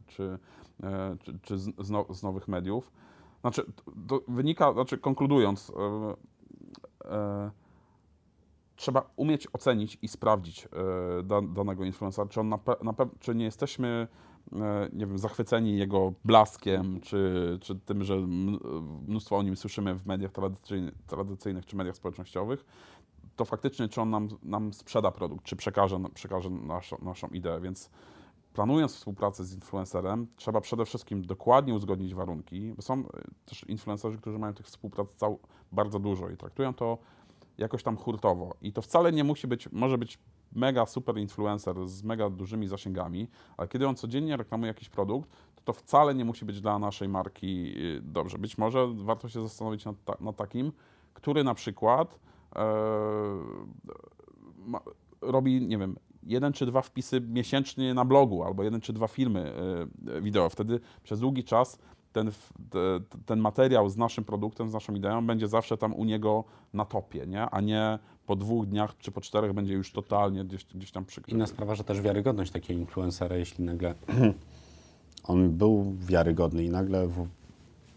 [0.07, 0.39] czy,
[1.23, 2.93] czy, czy z, now, z nowych mediów
[3.41, 3.63] znaczy,
[4.09, 5.73] to wynika, znaczy konkludując,
[7.05, 7.51] e,
[8.81, 13.45] trzeba umieć ocenić i sprawdzić e, dan, danego influencera, czy, on na, na czy nie
[13.45, 14.09] jesteśmy
[14.53, 18.17] e, nie wiem, zachwyceni jego blaskiem, czy, czy tym, że
[19.09, 22.65] mnóstwo o nim słyszymy w mediach tradycyjnych, tradycyjnych czy mediach społecznościowych,
[23.37, 27.91] to faktycznie czy on nam, nam sprzeda produkt, czy przekaże, przekaże naszą, naszą ideę, więc
[28.53, 33.05] planując współpracę z influencerem, trzeba przede wszystkim dokładnie uzgodnić warunki, bo są e,
[33.45, 35.39] też influencerzy, którzy mają tych współprac cał,
[35.73, 36.99] bardzo dużo i traktują to
[37.61, 38.55] jakoś tam hurtowo.
[38.63, 40.19] I to wcale nie musi być, może być
[40.53, 45.63] mega super influencer z mega dużymi zasięgami, ale kiedy on codziennie reklamuje jakiś produkt, to
[45.65, 48.39] to wcale nie musi być dla naszej marki e, dobrze.
[48.39, 50.73] Być może warto się zastanowić nad, ta, nad takim,
[51.15, 52.19] który na przykład
[52.57, 52.65] e,
[54.59, 54.81] ma,
[55.21, 59.53] robi, nie wiem, jeden czy dwa wpisy miesięcznie na blogu, albo jeden czy dwa filmy
[60.17, 60.49] e, wideo.
[60.49, 61.79] Wtedy przez długi czas
[62.13, 62.31] ten,
[63.27, 66.45] ten materiał z naszym produktem, z naszą ideą będzie zawsze tam u niego
[66.75, 67.43] na topie, nie?
[67.43, 71.37] a nie po dwóch dniach czy po czterech będzie już totalnie gdzieś, gdzieś tam przykryty.
[71.37, 73.95] Inna sprawa, że też wiarygodność takiego influencera, jeśli nagle
[75.25, 77.09] on był wiarygodny i nagle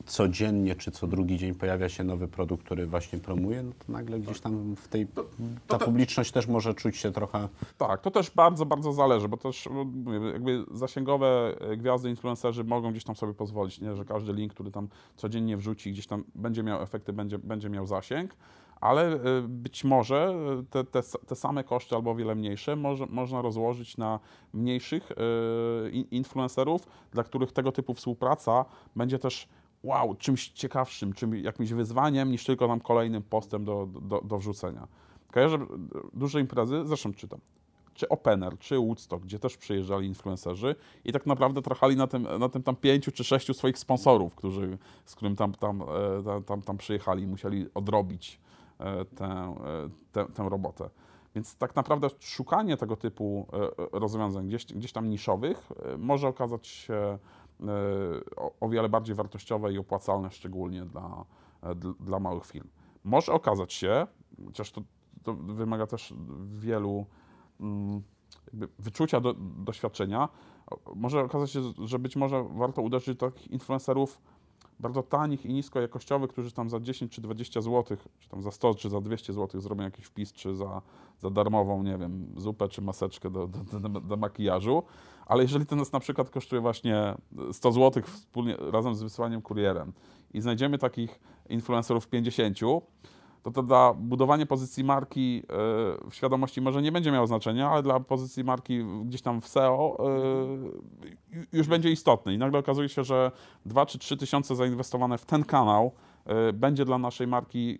[0.06, 4.20] codziennie czy co drugi dzień pojawia się nowy produkt, który właśnie promuje, no to nagle
[4.20, 5.24] gdzieś tam w tej, to,
[5.68, 7.50] to ta publiczność też może czuć się trochę...
[7.78, 9.86] Tak, to też bardzo, bardzo zależy, bo też no,
[10.34, 13.96] jakby zasięgowe e, gwiazdy, influencerzy mogą gdzieś tam sobie pozwolić, nie?
[13.96, 17.86] że każdy link, który tam codziennie wrzuci, gdzieś tam będzie miał efekty, będzie, będzie miał
[17.86, 18.36] zasięg,
[18.82, 20.36] ale e, być może
[20.70, 24.20] te, te, te same koszty albo o wiele mniejsze może, można rozłożyć na
[24.54, 29.48] mniejszych e, influencerów, dla których tego typu współpraca będzie też
[29.84, 34.88] wow, czymś ciekawszym, czym, jakimś wyzwaniem, niż tylko nam kolejnym postem do, do, do wrzucenia.
[35.32, 35.58] Kojarzę
[36.14, 37.40] duże imprezy, zresztą czytam,
[37.94, 40.76] czy Opener, czy Woodstock, gdzie też przyjeżdżali influencerzy
[41.06, 44.78] i tak naprawdę trachali na tym, na tym tam pięciu czy sześciu swoich sponsorów, którzy,
[45.06, 48.40] z którym tam, tam, e, tam, tam, tam przyjechali i musieli odrobić
[48.80, 50.90] e, tę, e, tę, tę robotę.
[51.36, 53.48] Więc tak naprawdę szukanie tego typu
[53.92, 57.18] rozwiązań gdzieś, gdzieś tam niszowych może okazać się
[58.38, 61.26] o, o wiele bardziej wartościowe i opłacalne, szczególnie dla,
[62.00, 62.68] dla małych firm.
[63.04, 64.08] Może okazać się,
[64.46, 64.82] chociaż to,
[65.24, 66.14] to wymaga też
[66.46, 67.06] wielu
[67.60, 68.04] mm,
[68.80, 70.30] wyczucia do, doświadczenia,
[70.96, 74.22] może okazać się, że być może warto uderzyć takich influencerów
[74.84, 78.76] bardzo tanich i niskojakościowych, którzy tam za 10 czy 20 zł, czy tam za 100
[78.76, 80.82] czy za 200 zł zrobią jakiś wpis, czy za,
[81.20, 84.84] za darmową, nie wiem, zupę czy maseczkę do, do, do, do makijażu,
[85.26, 87.16] ale jeżeli to nas na przykład kosztuje właśnie
[87.52, 89.94] 100 zł wspólnie, razem z wysyłaniem kurierem
[90.34, 91.20] i znajdziemy takich
[91.50, 92.58] influencerów 50,
[93.44, 97.84] to to dla budowania pozycji marki e, w świadomości może nie będzie miało znaczenia, ale
[97.84, 102.34] dla pozycji marki gdzieś tam w SEO e, już będzie istotny.
[102.34, 103.32] I nagle okazuje się, że
[103.66, 105.92] 2 czy 3 tysiące zainwestowane w ten kanał
[106.26, 107.80] e, będzie dla naszej marki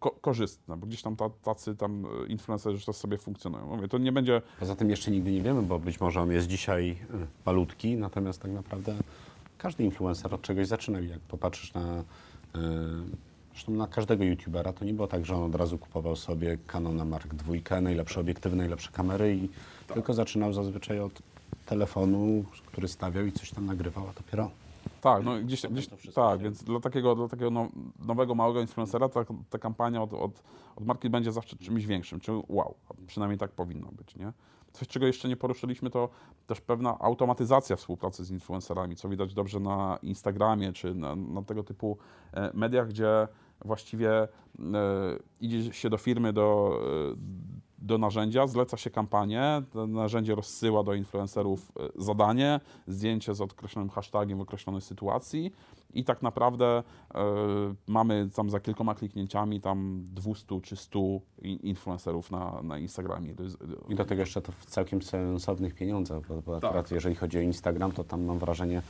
[0.00, 3.66] ko korzystne, bo gdzieś tam tacy tam influencerzy to sobie funkcjonują.
[3.66, 4.42] Mówię, to nie będzie...
[4.60, 6.98] Poza tym jeszcze nigdy nie wiemy, bo być może on jest dzisiaj
[7.46, 8.94] malutki, natomiast tak naprawdę
[9.58, 11.00] każdy influencer od czegoś zaczyna.
[11.00, 12.04] Jak popatrzysz na
[13.52, 17.08] Zresztą na każdego youtubera to nie było tak, że on od razu kupował sobie Canon
[17.08, 19.48] Mark II, najlepsze obiektywy, najlepsze kamery i
[19.86, 19.94] tak.
[19.94, 21.22] tylko zaczynał zazwyczaj od
[21.66, 24.50] telefonu, który stawiał i coś tam nagrywał, a dopiero
[25.00, 27.68] tak, no gdzieś, gdzieś tak, więc dla takiego, dla takiego no,
[28.06, 30.42] nowego, małego influencera ta, ta kampania od, od,
[30.76, 32.74] od, marki będzie zawsze czymś większym, czy wow,
[33.06, 34.32] przynajmniej tak powinno być, nie?
[34.72, 36.08] Coś, czego jeszcze nie poruszyliśmy, to
[36.46, 41.62] też pewna automatyzacja współpracy z influencerami, co widać dobrze na Instagramie, czy na, na tego
[41.62, 41.98] typu
[42.32, 43.28] e, mediach, gdzie
[43.64, 44.28] właściwie e,
[45.40, 46.80] idzie się do firmy, do,
[47.12, 47.16] e,
[47.78, 53.90] do narzędzia, zleca się kampanię, to narzędzie rozsyła do influencerów e, zadanie, zdjęcie z określonym
[53.90, 55.52] hashtagiem w określonej sytuacji
[55.94, 57.14] i tak naprawdę y,
[57.86, 60.98] mamy tam za kilkoma kliknięciami tam 200 czy 100
[61.42, 63.34] influencerów na, na Instagramie.
[63.88, 66.90] I do tego jeszcze to w całkiem sensownych pieniądzach, bo, bo akurat tak.
[66.90, 68.82] jeżeli chodzi o Instagram, to tam mam wrażenie,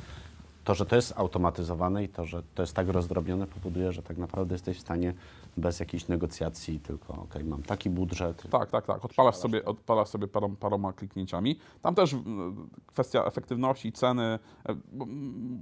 [0.64, 4.18] to, że to jest automatyzowane i to, że to jest tak rozdrobnione, powoduje, że tak
[4.18, 5.14] naprawdę jesteś w stanie
[5.56, 8.42] bez jakichś negocjacji, tylko ok, mam taki budżet.
[8.50, 9.04] Tak, tak, tak.
[9.04, 11.58] Odpalasz sobie, odpalasz sobie parom, paroma kliknięciami.
[11.82, 12.16] Tam też
[12.86, 14.22] kwestia efektywności, ceny.
[14.22, 14.38] E,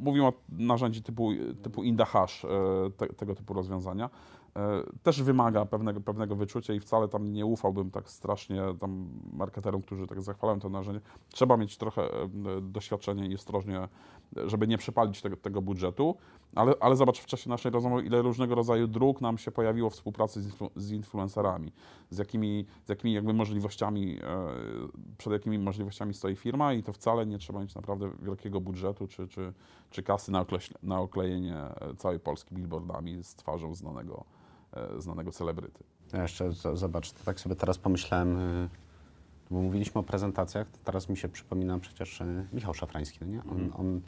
[0.00, 1.30] mówimy o narzędzi typu,
[1.62, 2.48] typu Indahash, e,
[2.96, 4.10] te, tego typu rozwiązania.
[4.56, 9.82] E, też wymaga pewnego, pewnego wyczucia i wcale tam nie ufałbym tak strasznie tam marketerom,
[9.82, 11.00] którzy tak zachwalają to narzędzie.
[11.32, 12.08] Trzeba mieć trochę
[12.62, 13.88] doświadczenia i ostrożnie,
[14.46, 16.16] żeby nie przepalić tego, tego budżetu,
[16.54, 19.92] ale, ale zobacz w czasie naszej rozmowy, ile różnego rodzaju dróg nam się pojawiło w
[19.92, 21.72] współpracy z, influ, z influencerami,
[22.10, 24.52] z jakimi, z jakimi jakby możliwościami, e,
[25.18, 29.28] przed jakimi możliwościami stoi firma i to wcale nie trzeba mieć naprawdę wielkiego budżetu czy,
[29.28, 29.52] czy,
[29.90, 31.56] czy kasy na, okleś, na oklejenie
[31.96, 34.24] całej Polski billboardami z twarzą znanego
[34.72, 35.84] E, znanego celebryty.
[36.12, 38.68] Ja jeszcze zobacz, tak sobie teraz pomyślałem, e,
[39.50, 43.40] bo mówiliśmy o prezentacjach, to teraz mi się przypomina przecież e, Michał Szafrański, no nie?
[43.40, 43.72] On, mhm.
[43.80, 44.00] on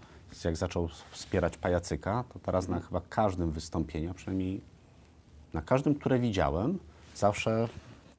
[0.45, 4.61] jak zaczął wspierać pajacyka, to teraz na chyba każdym wystąpieniu, a przynajmniej
[5.53, 6.79] na każdym, które widziałem,
[7.15, 7.69] zawsze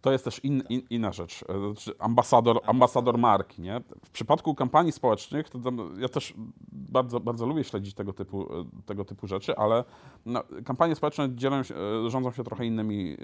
[0.03, 1.45] to jest też in, in, inna rzecz.
[1.49, 3.61] E, znaczy ambasador, ambasador marki.
[3.61, 3.82] Nie?
[4.05, 5.59] W przypadku kampanii społecznych, to
[5.97, 6.34] ja też
[6.71, 9.84] bardzo, bardzo lubię śledzić tego typu, e, tego typu rzeczy, ale
[10.26, 11.76] no, kampanie społeczne dzielą się,
[12.07, 13.17] rządzą się trochę innymi yy,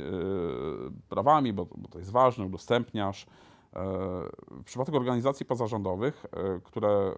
[1.09, 3.25] prawami, bo, bo, to jest ważne, udostępniasz.
[3.75, 3.81] Yy,
[4.61, 7.15] w przypadku organizacji pozarządowych, yy, które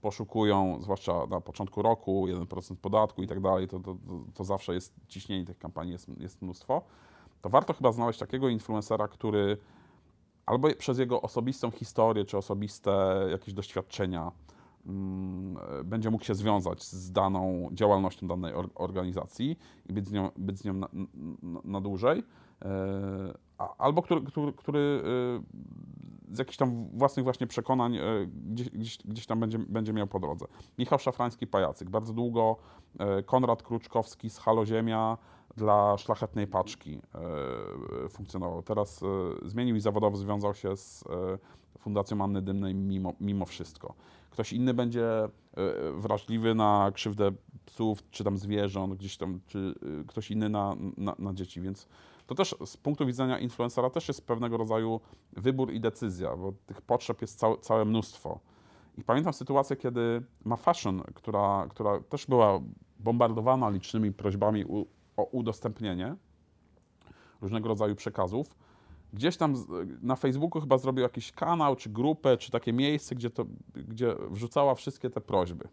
[0.00, 3.96] poszukują, zwłaszcza na początku roku, 1% podatku i tak dalej, to, to,
[4.34, 6.82] to, zawsze jest ciśnienie tych kampanii, jest, jest mnóstwo
[7.42, 9.56] to warto chyba znaleźć takiego influencera, który
[10.46, 12.90] albo przez jego osobistą historię czy osobiste
[13.30, 14.32] jakieś doświadczenia
[14.86, 20.58] mm, będzie mógł się związać z daną działalnością danej organizacji i być z nią, być
[20.58, 20.88] z nią na,
[21.42, 22.22] na, na dłużej,
[22.62, 23.34] e,
[23.78, 25.02] albo który, który, który
[26.30, 30.06] e, z jakichś tam własnych właśnie przekonań e, gdzieś, gdzieś, gdzieś tam będzie, będzie miał
[30.06, 30.46] po drodze.
[30.78, 31.90] Michał Szafrański, Pajacyk.
[31.90, 32.56] Bardzo długo
[33.26, 35.18] Konrad Kruczkowski z Halo Ziemia,
[35.56, 37.00] dla szlachetnej paczki
[38.10, 38.62] funkcjonował.
[38.62, 39.04] Teraz
[39.42, 41.04] zmienił i zawodowo związał się z
[41.78, 43.94] Fundacją Anny Dymnej mimo, mimo wszystko.
[44.30, 45.06] Ktoś inny będzie
[45.94, 47.32] wrażliwy na krzywdę
[47.66, 49.74] psów, czy tam zwierząt, gdzieś tam, czy
[50.08, 51.86] ktoś inny na, na, na dzieci, więc
[52.30, 55.00] to też z punktu widzenia influencera też jest pewnego rodzaju
[55.32, 58.40] wybór i decyzja, bo tych potrzeb jest całe, całe mnóstwo.
[58.98, 62.60] I pamiętam sytuację, kiedy Ma Fashion, która, która też była
[62.98, 66.16] bombardowana licznymi prośbami u, o udostępnienie
[67.40, 68.46] różnego rodzaju przekazów.
[69.12, 69.54] Gdzieś tam
[70.02, 74.74] na Facebooku chyba zrobił jakiś kanał, czy grupę, czy takie miejsce, gdzie, to, gdzie wrzucała
[74.74, 75.68] wszystkie te prośby.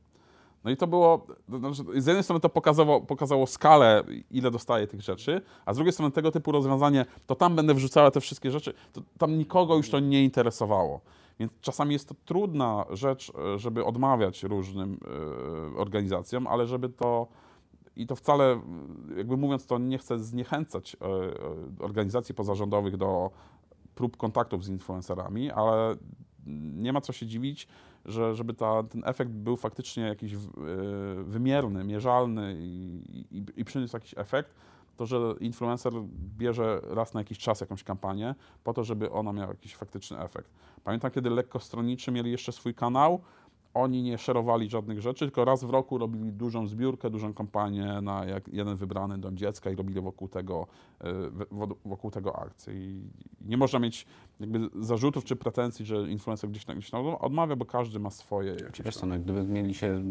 [0.64, 5.02] No i to było, znaczy, z jednej strony to pokazało, pokazało skalę, ile dostaje tych
[5.02, 8.74] rzeczy, a z drugiej strony tego typu rozwiązanie, to tam będę wrzucała te wszystkie rzeczy,
[8.94, 11.02] to tam nikogo już to nie interesowało.
[11.40, 15.00] Więc czasami jest to trudna rzecz, żeby odmawiać różnym
[15.74, 17.28] y, organizacjom, ale żeby to
[17.98, 18.62] i to wcale,
[19.18, 21.30] jakby mówiąc to, nie chcę zniechęcać e, e,
[21.80, 23.32] organizacji pozarządowych do
[23.96, 25.96] prób kontaktów z influencerami, ale
[26.74, 27.68] nie ma co się dziwić,
[28.08, 30.38] że żeby ta, ten efekt był faktycznie jakiś e,
[31.24, 33.02] wymierny, mierzalny i,
[33.32, 34.56] i, i przyniósł jakiś efekt,
[34.98, 35.94] to że influencer
[36.38, 40.50] bierze raz na jakiś czas jakąś kampanię po to, żeby ona miała jakiś faktyczny efekt.
[40.84, 43.22] Pamiętam, kiedy lekko stronniczy mieli jeszcze swój kanał,
[43.78, 48.26] oni nie szerowali żadnych rzeczy, tylko raz w roku robili dużą zbiórkę, dużą kampanię na
[48.26, 50.68] jak jeden wybrany dom dziecka i robili wokół tego,
[51.02, 51.14] e,
[51.86, 52.74] wokół tego akcję.
[52.74, 53.02] I
[53.42, 54.06] nie można mieć
[54.40, 58.98] jakby zarzutów czy pretensji, że influencer gdzieś, gdzieś odmawia, bo każdy ma swoje jakieś Wiesz
[58.98, 60.04] co, no, gdyby mieli się,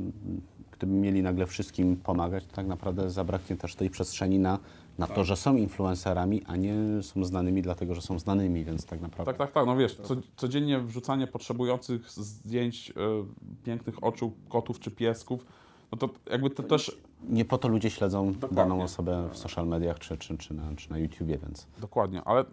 [0.73, 4.59] gdyby mieli nagle wszystkim pomagać, to tak naprawdę zabraknie też tej przestrzeni na,
[4.99, 9.01] na to, że są influencerami, a nie są znanymi dlatego, że są znanymi, więc tak
[9.01, 9.33] naprawdę...
[9.33, 9.67] Tak, tak, tak.
[9.67, 12.95] No wiesz, co, codziennie wrzucanie potrzebujących zdjęć e,
[13.65, 15.47] pięknych oczu kotów czy piesków,
[15.93, 18.57] no to jakby to też Nie po to ludzie śledzą Dokładnie.
[18.57, 21.67] daną osobę w social mediach czy, czy, czy, na, czy na YouTubie, więc...
[21.79, 22.45] Dokładnie, ale,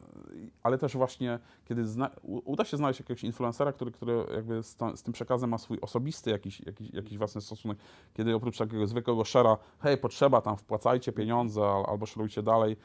[0.63, 5.03] ale też właśnie, kiedy zna, uda się znaleźć jakiegoś influencera, który, który jakby z, z
[5.03, 7.77] tym przekazem ma swój osobisty jakiś, jakiś, jakiś własny stosunek,
[8.13, 12.77] kiedy oprócz takiego zwykłego szera, hej, potrzeba tam, wpłacajcie pieniądze al, albo szerujcie dalej,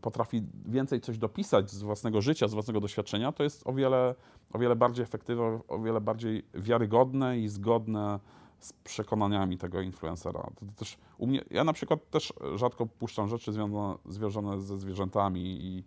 [0.00, 4.14] potrafi więcej coś dopisać z własnego życia, z własnego doświadczenia, to jest o wiele,
[4.52, 8.18] o wiele bardziej efektywne, o wiele bardziej wiarygodne i zgodne
[8.64, 10.40] z przekonaniami tego influencera.
[10.40, 14.78] To, to też u mnie, ja na przykład też rzadko puszczam rzeczy związane, związane ze
[14.78, 15.84] zwierzętami i,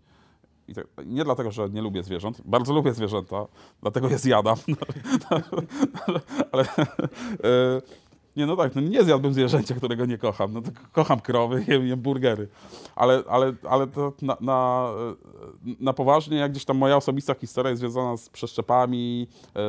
[0.68, 3.46] i tak, nie dlatego, że nie lubię zwierząt, bardzo lubię zwierzęta,
[3.82, 4.58] dlatego je zjadam,
[6.52, 7.82] ale e,
[8.38, 10.62] nie, no tak, no nie zjadłbym zwierzęcia, którego nie kocham, no
[10.92, 12.48] kocham krowy, jem, jem burgery,
[12.96, 14.90] ale, ale, ale to na, na,
[15.68, 19.60] e, na poważnie, jak gdzieś tam moja osobista historia jest związana z przeszczepami, e,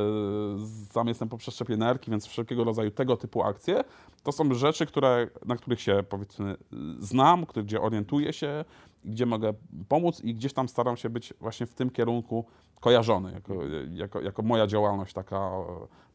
[0.91, 3.85] sam jestem po przeszczepie nerki, więc wszelkiego rodzaju tego typu akcje,
[4.23, 6.57] to są rzeczy, które, na których się powiedzmy
[6.99, 8.65] znam, gdzie orientuję się,
[9.05, 9.53] gdzie mogę
[9.89, 12.45] pomóc i gdzieś tam staram się być właśnie w tym kierunku
[12.81, 13.55] kojarzony, jako,
[13.95, 15.51] jako, jako moja działalność taka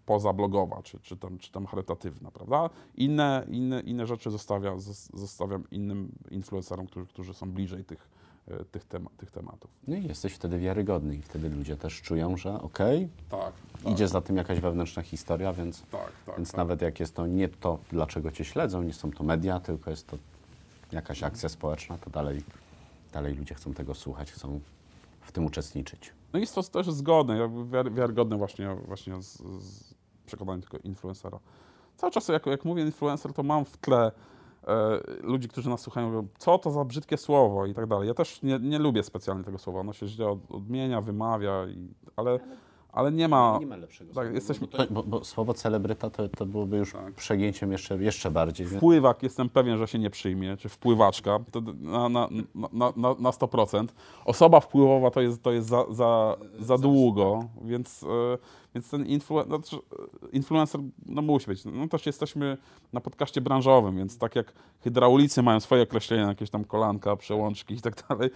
[0.06, 2.70] pozablogowa, czy, czy, tam, czy tam charytatywna, prawda?
[2.96, 8.10] Inne, inne, inne rzeczy zostawiam, zos- zostawiam innym influencerom, którzy, którzy są bliżej tych,
[8.48, 9.72] e, tych, tema, tych tematów.
[9.88, 13.54] No i jesteś wtedy wiarygodny i wtedy ludzie też czują, że okej, Tak,
[13.86, 16.36] idzie za tym jakaś wewnętrzna historia, więc, tak, tak.
[16.38, 16.58] więc tak.
[16.58, 20.08] nawet jak jest to nie to, dlaczego cię śledzą, nie są to media, tylko jest
[20.08, 20.18] to
[20.92, 22.44] jakaś akcja społeczna, to dalej,
[23.14, 24.60] dalej ludzie chcą tego słuchać, chcą
[25.22, 26.14] w tym uczestniczyć.
[26.34, 27.50] No i jest to też zgodne,
[27.92, 29.93] wiarygodne właśnie, właśnie z, z
[30.38, 31.40] przekonaniem tego influencera.
[31.98, 34.12] Cały czas jak, jak mówię influencer, to mam w tle
[34.68, 38.08] e, ludzi, którzy nas słuchają, mówią, co to za brzydkie słowo i tak dalej.
[38.08, 41.88] Ja też nie, nie lubię specjalnie tego słowa, ono się źle od, odmienia, wymawia, i,
[42.16, 42.40] ale,
[42.94, 43.60] ale nie ma...
[43.68, 47.14] ma lepszego tak, jesteśmy- Bo, to, bo, bo słowo celebryta to, to byłoby już Tak.
[47.14, 48.68] przegięciem jeszcze, jeszcze bardziej.
[48.68, 48.78] Więc...
[48.78, 52.28] Wpływak jestem pewien, że się nie przyjmie, czy wpływaczka, to na, na,
[52.74, 53.88] na, na, na 100%.
[54.26, 58.38] Osoba wpływowa to jest, to jest za, za, za długo, więc, e,
[58.76, 59.80] więc ten influ, znaczy, e,
[60.32, 61.66] influencer no, musi być.
[61.66, 62.58] No też jesteśmy
[62.94, 67.82] na podcaście branżowym, więc tak jak hydraulicy mają swoje określenia, jakieś tam kolanka, przełączki i
[67.82, 68.30] tak dalej,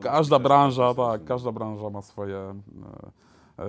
[0.00, 2.54] każda branża, tak, tak, każda branża ma swoje...
[3.58, 3.64] e,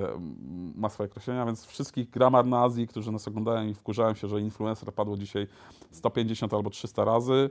[0.75, 4.93] ma swoje określenia, więc wszystkich gramar nazji, którzy nas oglądają i wkurzają się, że influencer
[4.93, 5.47] padło dzisiaj
[5.91, 7.49] 150 albo 300 razy,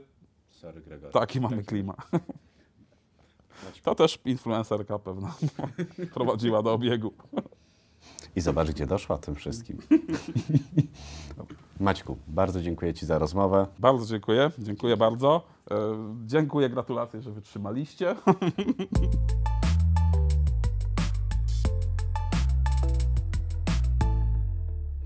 [0.51, 1.11] Sorry, Gregor.
[1.11, 1.95] taki mamy klima.
[3.83, 5.35] To też influencerka pewna
[6.13, 7.13] prowadziła do obiegu.
[8.35, 9.77] I zobacz, gdzie doszła tym wszystkim.
[11.79, 13.67] Maćku, bardzo dziękuję Ci za rozmowę.
[13.79, 15.41] Bardzo dziękuję, dziękuję bardzo.
[15.71, 15.75] E,
[16.25, 18.15] Dziękuję, gratulacje, że wytrzymaliście.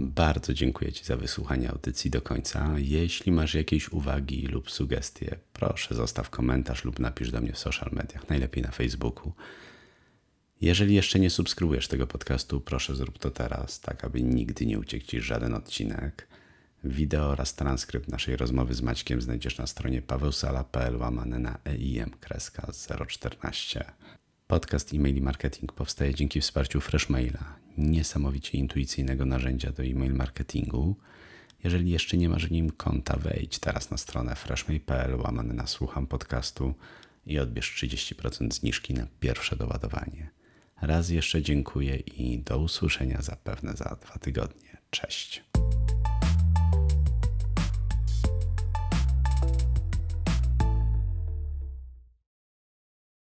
[0.04, 2.74] Bardzo dziękuję Ci za wysłuchanie audycji do końca.
[2.78, 7.90] Jeśli masz jakieś uwagi lub sugestie, proszę zostaw komentarz lub napisz do mnie w social
[7.92, 9.34] mediach, najlepiej na Facebooku.
[10.62, 15.06] Jeżeli jeszcze nie subskrybujesz tego podcastu, proszę zrób to teraz, tak aby nigdy nie uciekł
[15.06, 16.28] Ci żaden odcinek.
[16.84, 22.72] Wideo oraz transkrypt naszej rozmowy z Maćkiem znajdziesz na stronie pawełsala.pl łamane na EIM kreska
[23.08, 23.86] 014.
[24.48, 30.96] Podcast e-mail marketing powstaje dzięki wsparciu Freshmaila, niesamowicie intuicyjnego narzędzia do e-mail marketingu.
[31.64, 36.08] Jeżeli jeszcze nie masz w nim konta, wejdź teraz na stronę freshmail.pl łamane na słucham
[36.08, 36.74] podcastu
[37.26, 40.30] i odbierz 30% zniżki na pierwsze doładowanie.
[40.82, 44.78] Raz jeszcze dziękuję i do usłyszenia zapewne za dwa tygodnie.
[44.90, 45.44] Cześć.